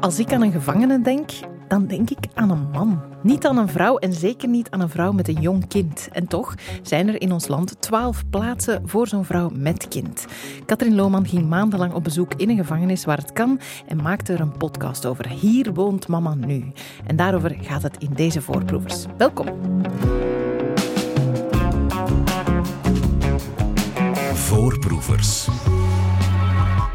Als 0.00 0.18
ik 0.18 0.32
aan 0.32 0.42
een 0.42 0.52
gevangene 0.52 1.00
denk, 1.00 1.30
dan 1.68 1.86
denk 1.86 2.10
ik 2.10 2.26
aan 2.34 2.50
een 2.50 2.70
man. 2.70 3.02
Niet 3.22 3.46
aan 3.46 3.56
een 3.56 3.68
vrouw 3.68 3.96
en 3.98 4.12
zeker 4.12 4.48
niet 4.48 4.70
aan 4.70 4.80
een 4.80 4.88
vrouw 4.88 5.12
met 5.12 5.28
een 5.28 5.40
jong 5.40 5.68
kind. 5.68 6.08
En 6.12 6.26
toch 6.26 6.54
zijn 6.82 7.08
er 7.08 7.20
in 7.20 7.32
ons 7.32 7.48
land 7.48 7.80
twaalf 7.80 8.28
plaatsen 8.30 8.88
voor 8.88 9.08
zo'n 9.08 9.24
vrouw 9.24 9.50
met 9.54 9.88
kind. 9.88 10.26
Katrien 10.66 10.94
Lohman 10.94 11.26
ging 11.26 11.48
maandenlang 11.48 11.92
op 11.92 12.04
bezoek 12.04 12.34
in 12.34 12.50
een 12.50 12.56
gevangenis 12.56 13.04
waar 13.04 13.16
het 13.16 13.32
kan 13.32 13.60
en 13.86 14.02
maakte 14.02 14.32
er 14.32 14.40
een 14.40 14.56
podcast 14.56 15.06
over. 15.06 15.28
Hier 15.28 15.74
woont 15.74 16.08
mama 16.08 16.34
nu. 16.34 16.72
En 17.06 17.16
daarover 17.16 17.56
gaat 17.60 17.82
het 17.82 17.96
in 17.98 18.12
deze 18.14 18.42
voorproevers. 18.42 19.04
Welkom. 19.16 19.46
Voorproevers. 24.34 25.48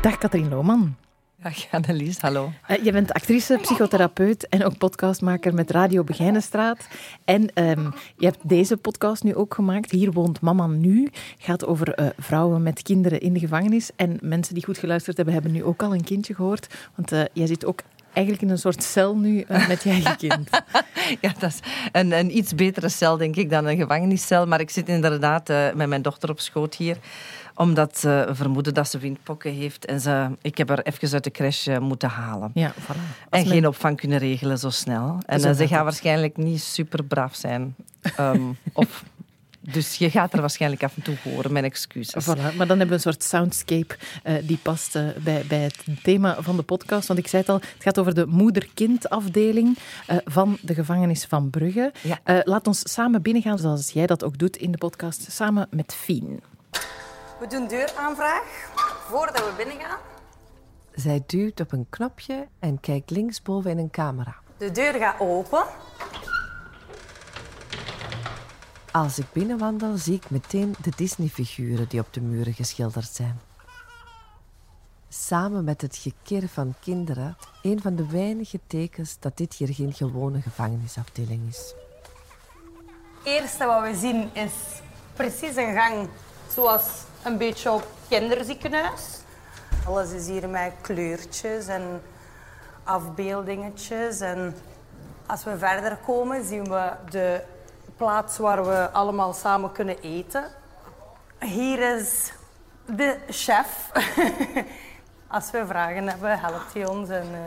Dag 0.01 0.17
Katrien 0.17 0.49
Lohman. 0.49 0.95
Dag 1.43 1.71
Annelies, 1.71 2.19
hallo. 2.19 2.51
Uh, 2.69 2.83
je 2.83 2.91
bent 2.91 3.13
actrice, 3.13 3.57
psychotherapeut 3.61 4.47
en 4.47 4.65
ook 4.65 4.77
podcastmaker 4.77 5.53
met 5.53 5.71
Radio 5.71 6.03
Begijnenstraat. 6.03 6.87
En 7.25 7.41
um, 7.41 7.93
je 8.17 8.25
hebt 8.25 8.49
deze 8.49 8.77
podcast 8.77 9.23
nu 9.23 9.35
ook 9.35 9.53
gemaakt. 9.53 9.91
Hier 9.91 10.11
woont 10.11 10.41
Mama 10.41 10.67
Nu. 10.67 11.09
gaat 11.37 11.65
over 11.65 11.99
uh, 11.99 12.07
vrouwen 12.17 12.63
met 12.63 12.81
kinderen 12.81 13.19
in 13.19 13.33
de 13.33 13.39
gevangenis. 13.39 13.91
En 13.95 14.17
mensen 14.21 14.53
die 14.53 14.63
goed 14.63 14.77
geluisterd 14.77 15.15
hebben, 15.15 15.33
hebben 15.33 15.51
nu 15.51 15.63
ook 15.63 15.83
al 15.83 15.93
een 15.93 16.03
kindje 16.03 16.35
gehoord. 16.35 16.67
Want 16.95 17.11
uh, 17.11 17.21
jij 17.33 17.47
zit 17.47 17.65
ook 17.65 17.81
eigenlijk 18.13 18.45
in 18.45 18.49
een 18.49 18.57
soort 18.57 18.83
cel 18.83 19.15
nu 19.15 19.45
met 19.67 19.83
je 19.83 19.89
eigen 19.89 20.17
kind. 20.17 20.49
ja, 21.21 21.33
dat 21.39 21.49
is 21.49 21.59
een, 21.91 22.11
een, 22.11 22.37
iets 22.37 22.55
betere 22.55 22.89
cel, 22.89 23.17
denk 23.17 23.35
ik, 23.35 23.49
dan 23.49 23.65
een 23.65 23.77
gevangeniscel. 23.77 24.47
Maar 24.47 24.59
ik 24.59 24.69
zit 24.69 24.89
inderdaad 24.89 25.47
met 25.75 25.87
mijn 25.87 26.01
dochter 26.01 26.29
op 26.29 26.39
schoot 26.39 26.75
hier 26.75 26.97
omdat 27.55 27.97
ze 27.97 28.29
vermoeden 28.31 28.73
dat 28.73 28.89
ze 28.89 28.97
windpokken 28.97 29.53
heeft. 29.53 29.85
En 29.85 29.99
ze, 29.99 30.29
ik 30.41 30.57
heb 30.57 30.69
haar 30.69 30.79
even 30.79 31.13
uit 31.13 31.23
de 31.23 31.31
crash 31.31 31.67
eh, 31.67 31.77
moeten 31.77 32.09
halen. 32.09 32.51
Ja, 32.53 32.73
voilà. 32.73 33.29
En 33.29 33.45
geen 33.45 33.67
opvang 33.67 33.97
kunnen 33.97 34.17
regelen 34.17 34.57
zo 34.57 34.69
snel. 34.69 35.17
En 35.25 35.55
ze 35.55 35.67
gaat 35.67 35.83
waarschijnlijk 35.83 36.37
niet 36.37 36.61
super 36.61 37.03
braaf 37.03 37.35
zijn. 37.35 37.75
Um, 38.19 38.57
of 38.73 39.03
dus 39.71 39.95
je 39.95 40.09
gaat 40.09 40.33
er 40.33 40.39
waarschijnlijk 40.39 40.83
af 40.83 40.95
en 40.95 41.01
toe 41.01 41.15
horen, 41.23 41.51
mijn 41.51 41.65
excuses. 41.65 42.23
Voilà, 42.23 42.55
maar 42.55 42.67
dan 42.67 42.79
hebben 42.79 42.87
we 42.87 42.93
een 42.93 42.99
soort 42.99 43.23
soundscape 43.23 43.95
uh, 44.23 44.33
die 44.43 44.57
past 44.57 44.95
uh, 44.95 45.07
bij, 45.23 45.45
bij 45.47 45.59
het 45.59 45.83
thema 46.03 46.41
van 46.41 46.55
de 46.55 46.63
podcast. 46.63 47.07
Want 47.07 47.19
ik 47.19 47.27
zei 47.27 47.41
het 47.41 47.51
al, 47.51 47.59
het 47.59 47.83
gaat 47.83 47.99
over 47.99 48.13
de 48.13 48.25
moeder-kind 48.25 49.09
afdeling 49.09 49.77
uh, 50.09 50.17
van 50.25 50.57
de 50.61 50.73
gevangenis 50.73 51.25
van 51.25 51.49
Brugge. 51.49 51.91
Ja. 52.01 52.41
laat 52.43 52.67
ons 52.67 52.93
samen 52.93 53.21
binnengaan, 53.21 53.57
zoals 53.57 53.91
jij 53.91 54.05
dat 54.07 54.23
ook 54.23 54.37
doet 54.37 54.57
in 54.57 54.71
de 54.71 54.77
podcast, 54.77 55.31
samen 55.31 55.67
met 55.71 55.93
Fien. 55.95 56.41
We 57.39 57.47
doen 57.47 57.67
deuraanvraag 57.67 58.71
voordat 59.07 59.37
we 59.37 59.53
binnengaan. 59.57 59.99
Zij 60.93 61.23
duwt 61.25 61.59
op 61.59 61.71
een 61.71 61.85
knopje 61.89 62.47
en 62.59 62.79
kijkt 62.79 63.09
linksboven 63.09 63.71
in 63.71 63.77
een 63.77 63.91
camera. 63.91 64.35
De 64.57 64.71
deur 64.71 64.93
gaat 64.93 65.19
open. 65.19 65.63
Als 68.93 69.19
ik 69.19 69.25
binnenwandel, 69.31 69.97
zie 69.97 70.13
ik 70.15 70.29
meteen 70.29 70.75
de 70.81 70.91
Disney-figuren 70.95 71.89
die 71.89 71.99
op 71.99 72.13
de 72.13 72.21
muren 72.21 72.53
geschilderd 72.53 73.09
zijn. 73.13 73.39
Samen 75.09 75.63
met 75.63 75.81
het 75.81 75.95
gekir 75.97 76.47
van 76.47 76.73
kinderen, 76.79 77.37
een 77.61 77.81
van 77.81 77.95
de 77.95 78.07
weinige 78.07 78.59
tekens 78.67 79.17
dat 79.19 79.37
dit 79.37 79.53
hier 79.53 79.73
geen 79.73 79.93
gewone 79.93 80.41
gevangenisafdeling 80.41 81.49
is. 81.49 81.73
Het 83.17 83.25
eerste 83.25 83.65
wat 83.65 83.81
we 83.81 83.95
zien 83.95 84.29
is 84.33 84.53
precies 85.13 85.55
een 85.55 85.73
gang 85.73 86.09
zoals 86.53 86.83
een 87.23 87.37
beetje 87.37 87.71
op 87.71 87.87
kinderziekenhuis. 88.07 89.19
Alles 89.85 90.11
is 90.11 90.27
hier 90.27 90.49
met 90.49 90.73
kleurtjes 90.81 91.67
en 91.67 92.01
afbeeldingetjes. 92.83 94.19
En 94.19 94.55
als 95.25 95.43
we 95.43 95.57
verder 95.57 95.97
komen, 96.05 96.45
zien 96.45 96.63
we 96.63 96.91
de 97.09 97.43
plaats 98.03 98.37
waar 98.37 98.65
we 98.65 98.91
allemaal 98.91 99.33
samen 99.33 99.71
kunnen 99.71 100.01
eten. 100.01 100.43
Hier 101.39 101.95
is 101.97 102.33
de 102.85 103.17
chef. 103.29 103.91
als 105.35 105.51
we 105.51 105.65
vragen 105.67 106.07
hebben, 106.07 106.39
helpt 106.39 106.73
hij 106.73 106.87
ons. 106.87 107.09
En, 107.09 107.27
uh, 107.31 107.39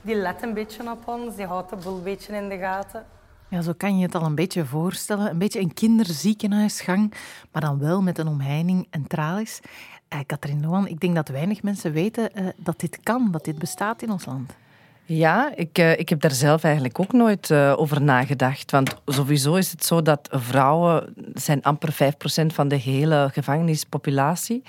die 0.00 0.14
let 0.14 0.42
een 0.42 0.54
beetje 0.54 0.90
op 0.90 1.08
ons, 1.08 1.36
die 1.36 1.46
houdt 1.46 1.70
de 1.70 1.76
boel 1.76 1.96
een 1.96 2.02
beetje 2.02 2.36
in 2.36 2.48
de 2.48 2.58
gaten. 2.58 3.04
Ja, 3.48 3.60
zo 3.60 3.72
kan 3.76 3.98
je 3.98 4.06
het 4.06 4.14
al 4.14 4.22
een 4.22 4.34
beetje 4.34 4.64
voorstellen. 4.64 5.30
Een 5.30 5.38
beetje 5.38 5.60
een 5.60 5.74
kinderziekenhuisgang, 5.74 7.14
maar 7.52 7.62
dan 7.62 7.78
wel 7.78 8.02
met 8.02 8.18
een 8.18 8.28
omheining 8.28 8.86
en 8.90 9.06
tralies. 9.06 9.60
Eh, 10.08 10.18
Katrien 10.26 10.60
Noan, 10.60 10.86
ik 10.86 11.00
denk 11.00 11.14
dat 11.14 11.28
weinig 11.28 11.62
mensen 11.62 11.92
weten 11.92 12.30
uh, 12.34 12.48
dat 12.56 12.80
dit 12.80 13.00
kan, 13.02 13.30
dat 13.30 13.44
dit 13.44 13.58
bestaat 13.58 14.02
in 14.02 14.10
ons 14.10 14.24
land. 14.24 14.52
Ja, 15.08 15.52
ik, 15.54 15.78
uh, 15.78 15.98
ik 15.98 16.08
heb 16.08 16.20
daar 16.20 16.32
zelf 16.32 16.62
eigenlijk 16.64 17.00
ook 17.00 17.12
nooit 17.12 17.50
uh, 17.50 17.74
over 17.76 18.02
nagedacht. 18.02 18.70
Want 18.70 18.96
sowieso 19.06 19.54
is 19.54 19.70
het 19.70 19.84
zo 19.84 20.02
dat 20.02 20.28
vrouwen 20.30 21.14
zijn 21.34 21.62
amper 21.62 21.92
5% 21.92 22.46
van 22.46 22.68
de 22.68 22.76
hele 22.76 23.28
gevangenispopulatie. 23.32 24.62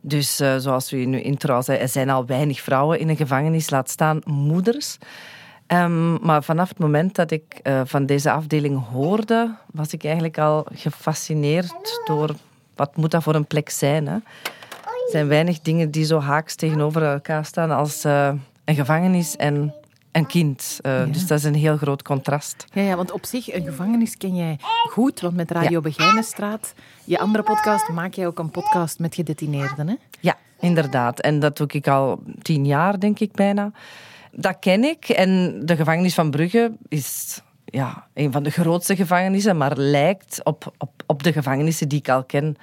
Dus 0.00 0.40
uh, 0.40 0.56
zoals 0.56 0.92
u 0.92 1.00
in 1.00 1.12
uw 1.12 1.20
intro 1.20 1.60
zei, 1.60 1.78
er 1.78 1.88
zijn 1.88 2.10
al 2.10 2.26
weinig 2.26 2.60
vrouwen 2.60 2.98
in 2.98 3.08
een 3.08 3.16
gevangenis, 3.16 3.70
laat 3.70 3.90
staan 3.90 4.20
moeders. 4.24 4.98
Um, 5.66 6.18
maar 6.22 6.42
vanaf 6.42 6.68
het 6.68 6.78
moment 6.78 7.14
dat 7.14 7.30
ik 7.30 7.60
van 7.84 8.06
deze 8.06 8.30
afdeling 8.30 8.86
hoorde, 8.88 9.54
was 9.72 9.92
ik 9.92 10.04
eigenlijk 10.04 10.38
al 10.38 10.66
gefascineerd 10.72 12.00
door 12.04 12.34
wat 12.74 12.96
moet 12.96 13.10
dat 13.10 13.22
voor 13.22 13.34
een 13.34 13.46
plek 13.46 13.70
zijn. 13.70 14.06
Hè? 14.06 14.14
Er 14.14 15.10
zijn 15.10 15.28
weinig 15.28 15.60
dingen 15.60 15.90
die 15.90 16.04
zo 16.04 16.20
haaks 16.20 16.54
tegenover 16.54 17.02
elkaar 17.02 17.44
staan 17.44 17.70
als 17.70 18.04
een 18.64 18.74
gevangenis 18.74 19.36
en 19.36 19.74
een 20.12 20.26
kind. 20.26 20.78
Uh, 20.82 20.98
ja. 20.98 21.04
Dus 21.04 21.26
dat 21.26 21.38
is 21.38 21.44
een 21.44 21.54
heel 21.54 21.76
groot 21.76 22.02
contrast. 22.02 22.64
Ja, 22.72 22.82
ja, 22.82 22.96
want 22.96 23.12
op 23.12 23.24
zich, 23.24 23.52
een 23.52 23.64
gevangenis 23.64 24.16
ken 24.16 24.36
jij 24.36 24.58
goed, 24.90 25.20
want 25.20 25.36
met 25.36 25.50
Radio 25.50 25.70
ja. 25.70 25.80
Begijnenstraat, 25.80 26.74
je 27.04 27.18
andere 27.18 27.44
podcast, 27.44 27.88
maak 27.88 28.14
jij 28.14 28.26
ook 28.26 28.38
een 28.38 28.50
podcast 28.50 28.98
met 28.98 29.14
gedetineerden, 29.14 29.88
hè? 29.88 29.94
Ja, 30.20 30.36
inderdaad. 30.60 31.20
En 31.20 31.40
dat 31.40 31.56
doe 31.56 31.66
ik 31.66 31.88
al 31.88 32.22
tien 32.42 32.66
jaar, 32.66 32.98
denk 33.00 33.18
ik 33.18 33.32
bijna 33.32 33.72
dat 34.36 34.56
ken 34.58 34.84
ik. 34.84 35.08
En 35.08 35.60
de 35.64 35.76
gevangenis 35.76 36.14
van 36.14 36.30
Brugge 36.30 36.72
is 36.88 37.40
ja, 37.64 38.06
een 38.14 38.32
van 38.32 38.42
de 38.42 38.50
grootste 38.50 38.96
gevangenissen, 38.96 39.56
maar 39.56 39.76
lijkt 39.76 40.40
op, 40.44 40.72
op, 40.78 40.90
op 41.06 41.22
de 41.22 41.32
gevangenissen 41.32 41.88
die 41.88 41.98
ik 41.98 42.08
al 42.08 42.24
ken. 42.24 42.56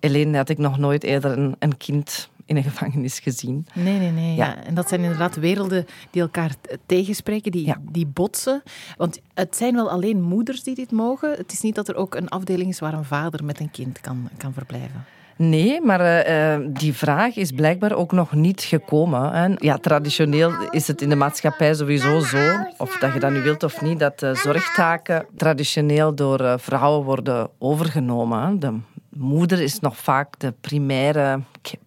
Alleen 0.00 0.34
had 0.34 0.48
ik 0.48 0.58
nog 0.58 0.78
nooit 0.78 1.04
eerder 1.04 1.38
een, 1.38 1.56
een 1.58 1.76
kind 1.76 2.30
in 2.50 2.56
een 2.56 2.62
gevangenis 2.62 3.18
gezien. 3.18 3.66
Nee, 3.74 3.98
nee, 3.98 4.10
nee. 4.10 4.34
Ja. 4.34 4.46
ja. 4.46 4.64
En 4.64 4.74
dat 4.74 4.88
zijn 4.88 5.00
inderdaad 5.00 5.36
werelden 5.36 5.86
die 6.10 6.22
elkaar 6.22 6.54
tegenspreken, 6.86 7.52
die, 7.52 7.66
ja. 7.66 7.76
die 7.90 8.06
botsen. 8.06 8.62
Want 8.96 9.20
het 9.34 9.56
zijn 9.56 9.74
wel 9.74 9.90
alleen 9.90 10.22
moeders 10.22 10.62
die 10.62 10.74
dit 10.74 10.90
mogen. 10.90 11.30
Het 11.30 11.52
is 11.52 11.60
niet 11.60 11.74
dat 11.74 11.88
er 11.88 11.96
ook 11.96 12.14
een 12.14 12.28
afdeling 12.28 12.70
is 12.70 12.78
waar 12.78 12.94
een 12.94 13.04
vader 13.04 13.44
met 13.44 13.60
een 13.60 13.70
kind 13.70 14.00
kan, 14.00 14.28
kan 14.36 14.52
verblijven. 14.52 15.04
Nee, 15.36 15.80
maar 15.80 16.28
uh, 16.28 16.66
die 16.68 16.94
vraag 16.94 17.36
is 17.36 17.50
blijkbaar 17.50 17.92
ook 17.92 18.12
nog 18.12 18.32
niet 18.32 18.62
gekomen. 18.62 19.32
Hè. 19.32 19.54
Ja, 19.56 19.76
traditioneel 19.76 20.52
is 20.70 20.86
het 20.86 21.02
in 21.02 21.08
de 21.08 21.16
maatschappij 21.16 21.74
sowieso 21.74 22.18
zo, 22.18 22.56
of 22.76 22.96
dat 22.98 23.12
je 23.12 23.20
dat 23.20 23.30
nu 23.30 23.40
wilt 23.40 23.62
of 23.62 23.82
niet, 23.82 23.98
dat 23.98 24.22
uh, 24.22 24.34
zorgtaken 24.34 25.26
traditioneel 25.36 26.14
door 26.14 26.40
uh, 26.40 26.54
vrouwen 26.56 27.04
worden 27.04 27.48
overgenomen. 27.58 28.42
Hè. 28.42 28.58
De 28.58 28.78
moeder 29.16 29.60
is 29.60 29.80
nog 29.80 29.96
vaak 29.96 30.38
de 30.38 30.54
primaire 30.60 31.40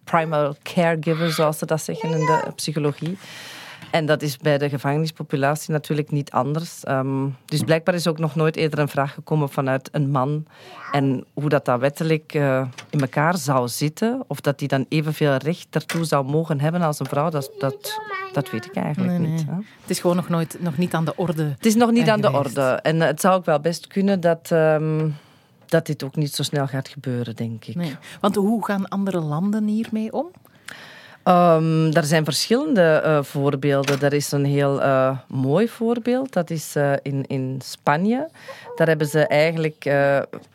primary 0.04 0.54
caregiver, 0.62 1.30
zoals 1.30 1.58
ze 1.58 1.66
dat 1.66 1.82
zeggen 1.82 2.10
in 2.10 2.26
de 2.26 2.52
psychologie. 2.54 3.18
En 3.90 4.06
dat 4.06 4.22
is 4.22 4.36
bij 4.36 4.58
de 4.58 4.68
gevangenispopulatie 4.68 5.72
natuurlijk 5.72 6.10
niet 6.10 6.30
anders. 6.30 6.82
Um, 6.88 7.36
dus 7.44 7.60
blijkbaar 7.60 7.94
is 7.94 8.06
ook 8.06 8.18
nog 8.18 8.34
nooit 8.34 8.56
eerder 8.56 8.78
een 8.78 8.88
vraag 8.88 9.14
gekomen 9.14 9.48
vanuit 9.48 9.88
een 9.92 10.10
man. 10.10 10.46
En 10.92 11.24
hoe 11.32 11.48
dat, 11.48 11.64
dat 11.64 11.80
wettelijk 11.80 12.34
uh, 12.34 12.66
in 12.90 13.00
elkaar 13.00 13.36
zou 13.36 13.68
zitten, 13.68 14.24
of 14.26 14.40
dat 14.40 14.58
die 14.58 14.68
dan 14.68 14.86
evenveel 14.88 15.36
recht 15.36 15.66
daartoe 15.70 16.04
zou 16.04 16.24
mogen 16.24 16.60
hebben 16.60 16.82
als 16.82 17.00
een 17.00 17.06
vrouw, 17.06 17.30
dat, 17.30 17.50
dat, 17.58 18.00
dat 18.32 18.50
weet 18.50 18.66
ik 18.66 18.74
eigenlijk 18.74 19.18
nee, 19.18 19.28
niet. 19.28 19.46
Nee. 19.46 19.56
Het 19.80 19.90
is 19.90 20.00
gewoon 20.00 20.16
nog, 20.16 20.28
nooit, 20.28 20.56
nog 20.60 20.76
niet 20.76 20.94
aan 20.94 21.04
de 21.04 21.16
orde. 21.16 21.44
Het 21.44 21.66
is 21.66 21.74
nog 21.74 21.90
niet 21.90 22.08
aan 22.08 22.20
de 22.20 22.32
orde. 22.32 22.60
En 22.60 23.00
het 23.00 23.20
zou 23.20 23.34
ook 23.34 23.44
wel 23.44 23.60
best 23.60 23.86
kunnen 23.86 24.20
dat. 24.20 24.50
Um, 24.50 25.16
dat 25.70 25.86
dit 25.86 26.02
ook 26.02 26.16
niet 26.16 26.34
zo 26.34 26.42
snel 26.42 26.66
gaat 26.66 26.88
gebeuren, 26.88 27.36
denk 27.36 27.64
ik. 27.64 27.74
Nee. 27.74 27.96
Want 28.20 28.34
hoe 28.34 28.64
gaan 28.64 28.88
andere 28.88 29.20
landen 29.20 29.66
hiermee 29.66 30.12
om? 30.12 30.26
Um, 31.28 31.92
er 31.92 32.04
zijn 32.04 32.24
verschillende 32.24 33.02
uh, 33.04 33.22
voorbeelden. 33.22 34.00
Er 34.00 34.12
is 34.12 34.32
een 34.32 34.44
heel 34.44 34.82
uh, 34.82 35.18
mooi 35.28 35.68
voorbeeld. 35.68 36.32
Dat 36.32 36.50
is 36.50 36.76
uh, 36.76 36.92
in, 37.02 37.26
in 37.26 37.60
Spanje. 37.64 38.28
Daar 38.76 38.86
hebben 38.86 39.06
ze 39.06 39.26
eigenlijk 39.26 39.90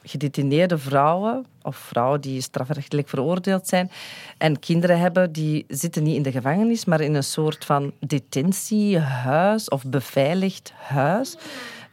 gedetineerde 0.03 0.77
vrouwen, 0.77 1.45
of 1.61 1.75
vrouwen 1.75 2.21
die 2.21 2.41
strafrechtelijk 2.41 3.09
veroordeeld 3.09 3.67
zijn, 3.67 3.91
en 4.38 4.59
kinderen 4.59 5.00
hebben, 5.00 5.31
die 5.31 5.65
zitten 5.67 6.03
niet 6.03 6.15
in 6.15 6.23
de 6.23 6.31
gevangenis, 6.31 6.85
maar 6.85 7.01
in 7.01 7.13
een 7.13 7.23
soort 7.23 7.65
van 7.65 7.94
detentiehuis 8.00 9.69
of 9.69 9.83
beveiligd 9.85 10.73
huis, 10.75 11.38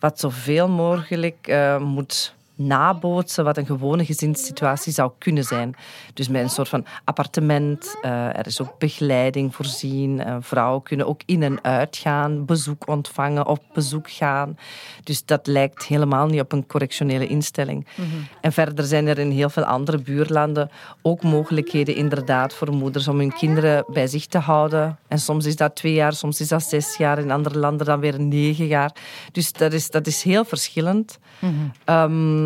wat 0.01 0.21
zoveel 0.21 0.69
mogelijk 0.69 1.57
moet 1.79 2.35
nabootsen 2.57 3.45
wat 3.45 3.57
een 3.57 3.67
gewone 3.67 4.05
gezinssituatie 4.05 4.93
zou 4.93 5.11
kunnen 5.19 5.45
zijn. 5.45 5.75
Dus 6.15 6.29
met 6.29 6.43
een 6.43 6.51
soort 6.51 6.69
van 6.69 6.87
appartement. 7.05 7.97
Uh, 8.03 8.39
er 8.39 8.47
is 8.47 8.61
ook 8.61 8.79
begeleiding 8.79 9.55
voorzien. 9.55 10.21
Uh, 10.21 10.37
vrouwen 10.41 10.83
kunnen 10.83 11.07
ook 11.07 11.21
in 11.25 11.43
en 11.43 11.65
uit 11.65 11.97
gaan, 11.97 12.45
bezoek 12.45 12.89
ontvangen, 12.89 13.47
op 13.47 13.63
bezoek 13.73 14.11
gaan. 14.11 14.59
Dus 15.05 15.25
dat 15.25 15.47
lijkt 15.47 15.85
helemaal 15.85 16.27
niet 16.27 16.41
op 16.41 16.53
een 16.53 16.67
correctionele 16.67 17.27
instelling. 17.27 17.87
Mm 17.95 18.05
-hmm. 18.05 18.27
En 18.41 18.53
verder 18.53 18.85
zijn 18.85 19.07
er 19.07 19.19
in 19.19 19.31
heel 19.31 19.51
veel 19.51 19.65
andere 19.65 19.99
buurlanden 19.99 20.71
ook 21.03 21.23
mogelijkheden 21.23 21.95
inderdaad 21.95 22.55
voor 22.55 22.73
moeders 22.73 23.09
om 23.09 23.19
hun 23.19 23.33
kinderen 23.33 23.85
bij 23.93 24.07
zich 24.07 24.27
te 24.27 24.39
houden. 24.39 24.99
En 25.09 25.19
soms 25.19 25.47
is 25.47 25.57
dat 25.57 25.77
twee 25.77 25.93
jaar, 25.93 26.13
soms 26.13 26.41
is 26.41 26.49
dat 26.49 26.63
zes 26.63 26.97
jaar. 26.97 27.19
In 27.19 27.31
andere 27.31 27.59
landen 27.59 27.87
dan 27.87 28.01
weer 28.01 28.21
negen 28.21 28.67
jaar. 28.67 28.93
Dus 29.33 29.53
dat 29.53 29.73
is, 29.73 29.91
dat 29.91 30.07
is 30.07 30.23
heel 30.23 30.45
verschillend. 30.45 31.19
Mm 31.39 31.73
-hmm. 31.85 31.95
um, 31.95 32.46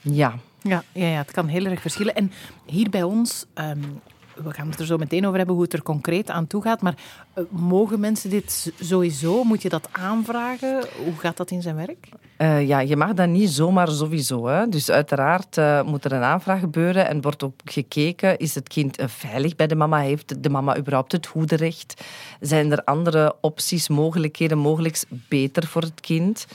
ja. 0.00 0.38
Ja, 0.62 0.82
ja, 0.92 1.06
ja, 1.06 1.18
het 1.18 1.30
kan 1.30 1.46
heel 1.46 1.64
erg 1.64 1.80
verschillen. 1.80 2.14
En 2.14 2.32
hier 2.66 2.90
bij 2.90 3.02
ons, 3.02 3.46
um, 3.54 4.00
we 4.34 4.50
gaan 4.52 4.70
het 4.70 4.80
er 4.80 4.86
zo 4.86 4.96
meteen 4.96 5.24
over 5.24 5.36
hebben 5.36 5.54
hoe 5.54 5.64
het 5.64 5.72
er 5.72 5.82
concreet 5.82 6.30
aan 6.30 6.46
toe 6.46 6.62
gaat, 6.62 6.82
maar 6.82 6.94
uh, 7.34 7.44
mogen 7.50 8.00
mensen 8.00 8.30
dit 8.30 8.72
sowieso? 8.80 9.44
Moet 9.44 9.62
je 9.62 9.68
dat 9.68 9.88
aanvragen? 9.92 10.86
Hoe 11.04 11.16
gaat 11.16 11.36
dat 11.36 11.50
in 11.50 11.62
zijn 11.62 11.76
werk? 11.76 12.08
Uh, 12.38 12.66
ja, 12.66 12.80
je 12.80 12.96
mag 12.96 13.14
dat 13.14 13.28
niet 13.28 13.50
zomaar 13.50 13.88
sowieso. 13.88 14.46
Hè. 14.46 14.68
Dus 14.68 14.90
uiteraard 14.90 15.56
uh, 15.56 15.82
moet 15.82 16.04
er 16.04 16.12
een 16.12 16.22
aanvraag 16.22 16.60
gebeuren 16.60 17.08
en 17.08 17.20
wordt 17.20 17.42
ook 17.42 17.60
gekeken, 17.64 18.38
is 18.38 18.54
het 18.54 18.68
kind 18.68 18.96
veilig 19.06 19.56
bij 19.56 19.66
de 19.66 19.74
mama? 19.74 19.98
Heeft 19.98 20.42
de 20.42 20.50
mama 20.50 20.76
überhaupt 20.76 21.12
het 21.12 21.26
hoederecht? 21.26 22.04
Zijn 22.40 22.72
er 22.72 22.84
andere 22.84 23.34
opties, 23.40 23.88
mogelijkheden, 23.88 24.58
mogelijk 24.58 25.02
beter 25.28 25.66
voor 25.66 25.82
het 25.82 26.00
kind? 26.00 26.46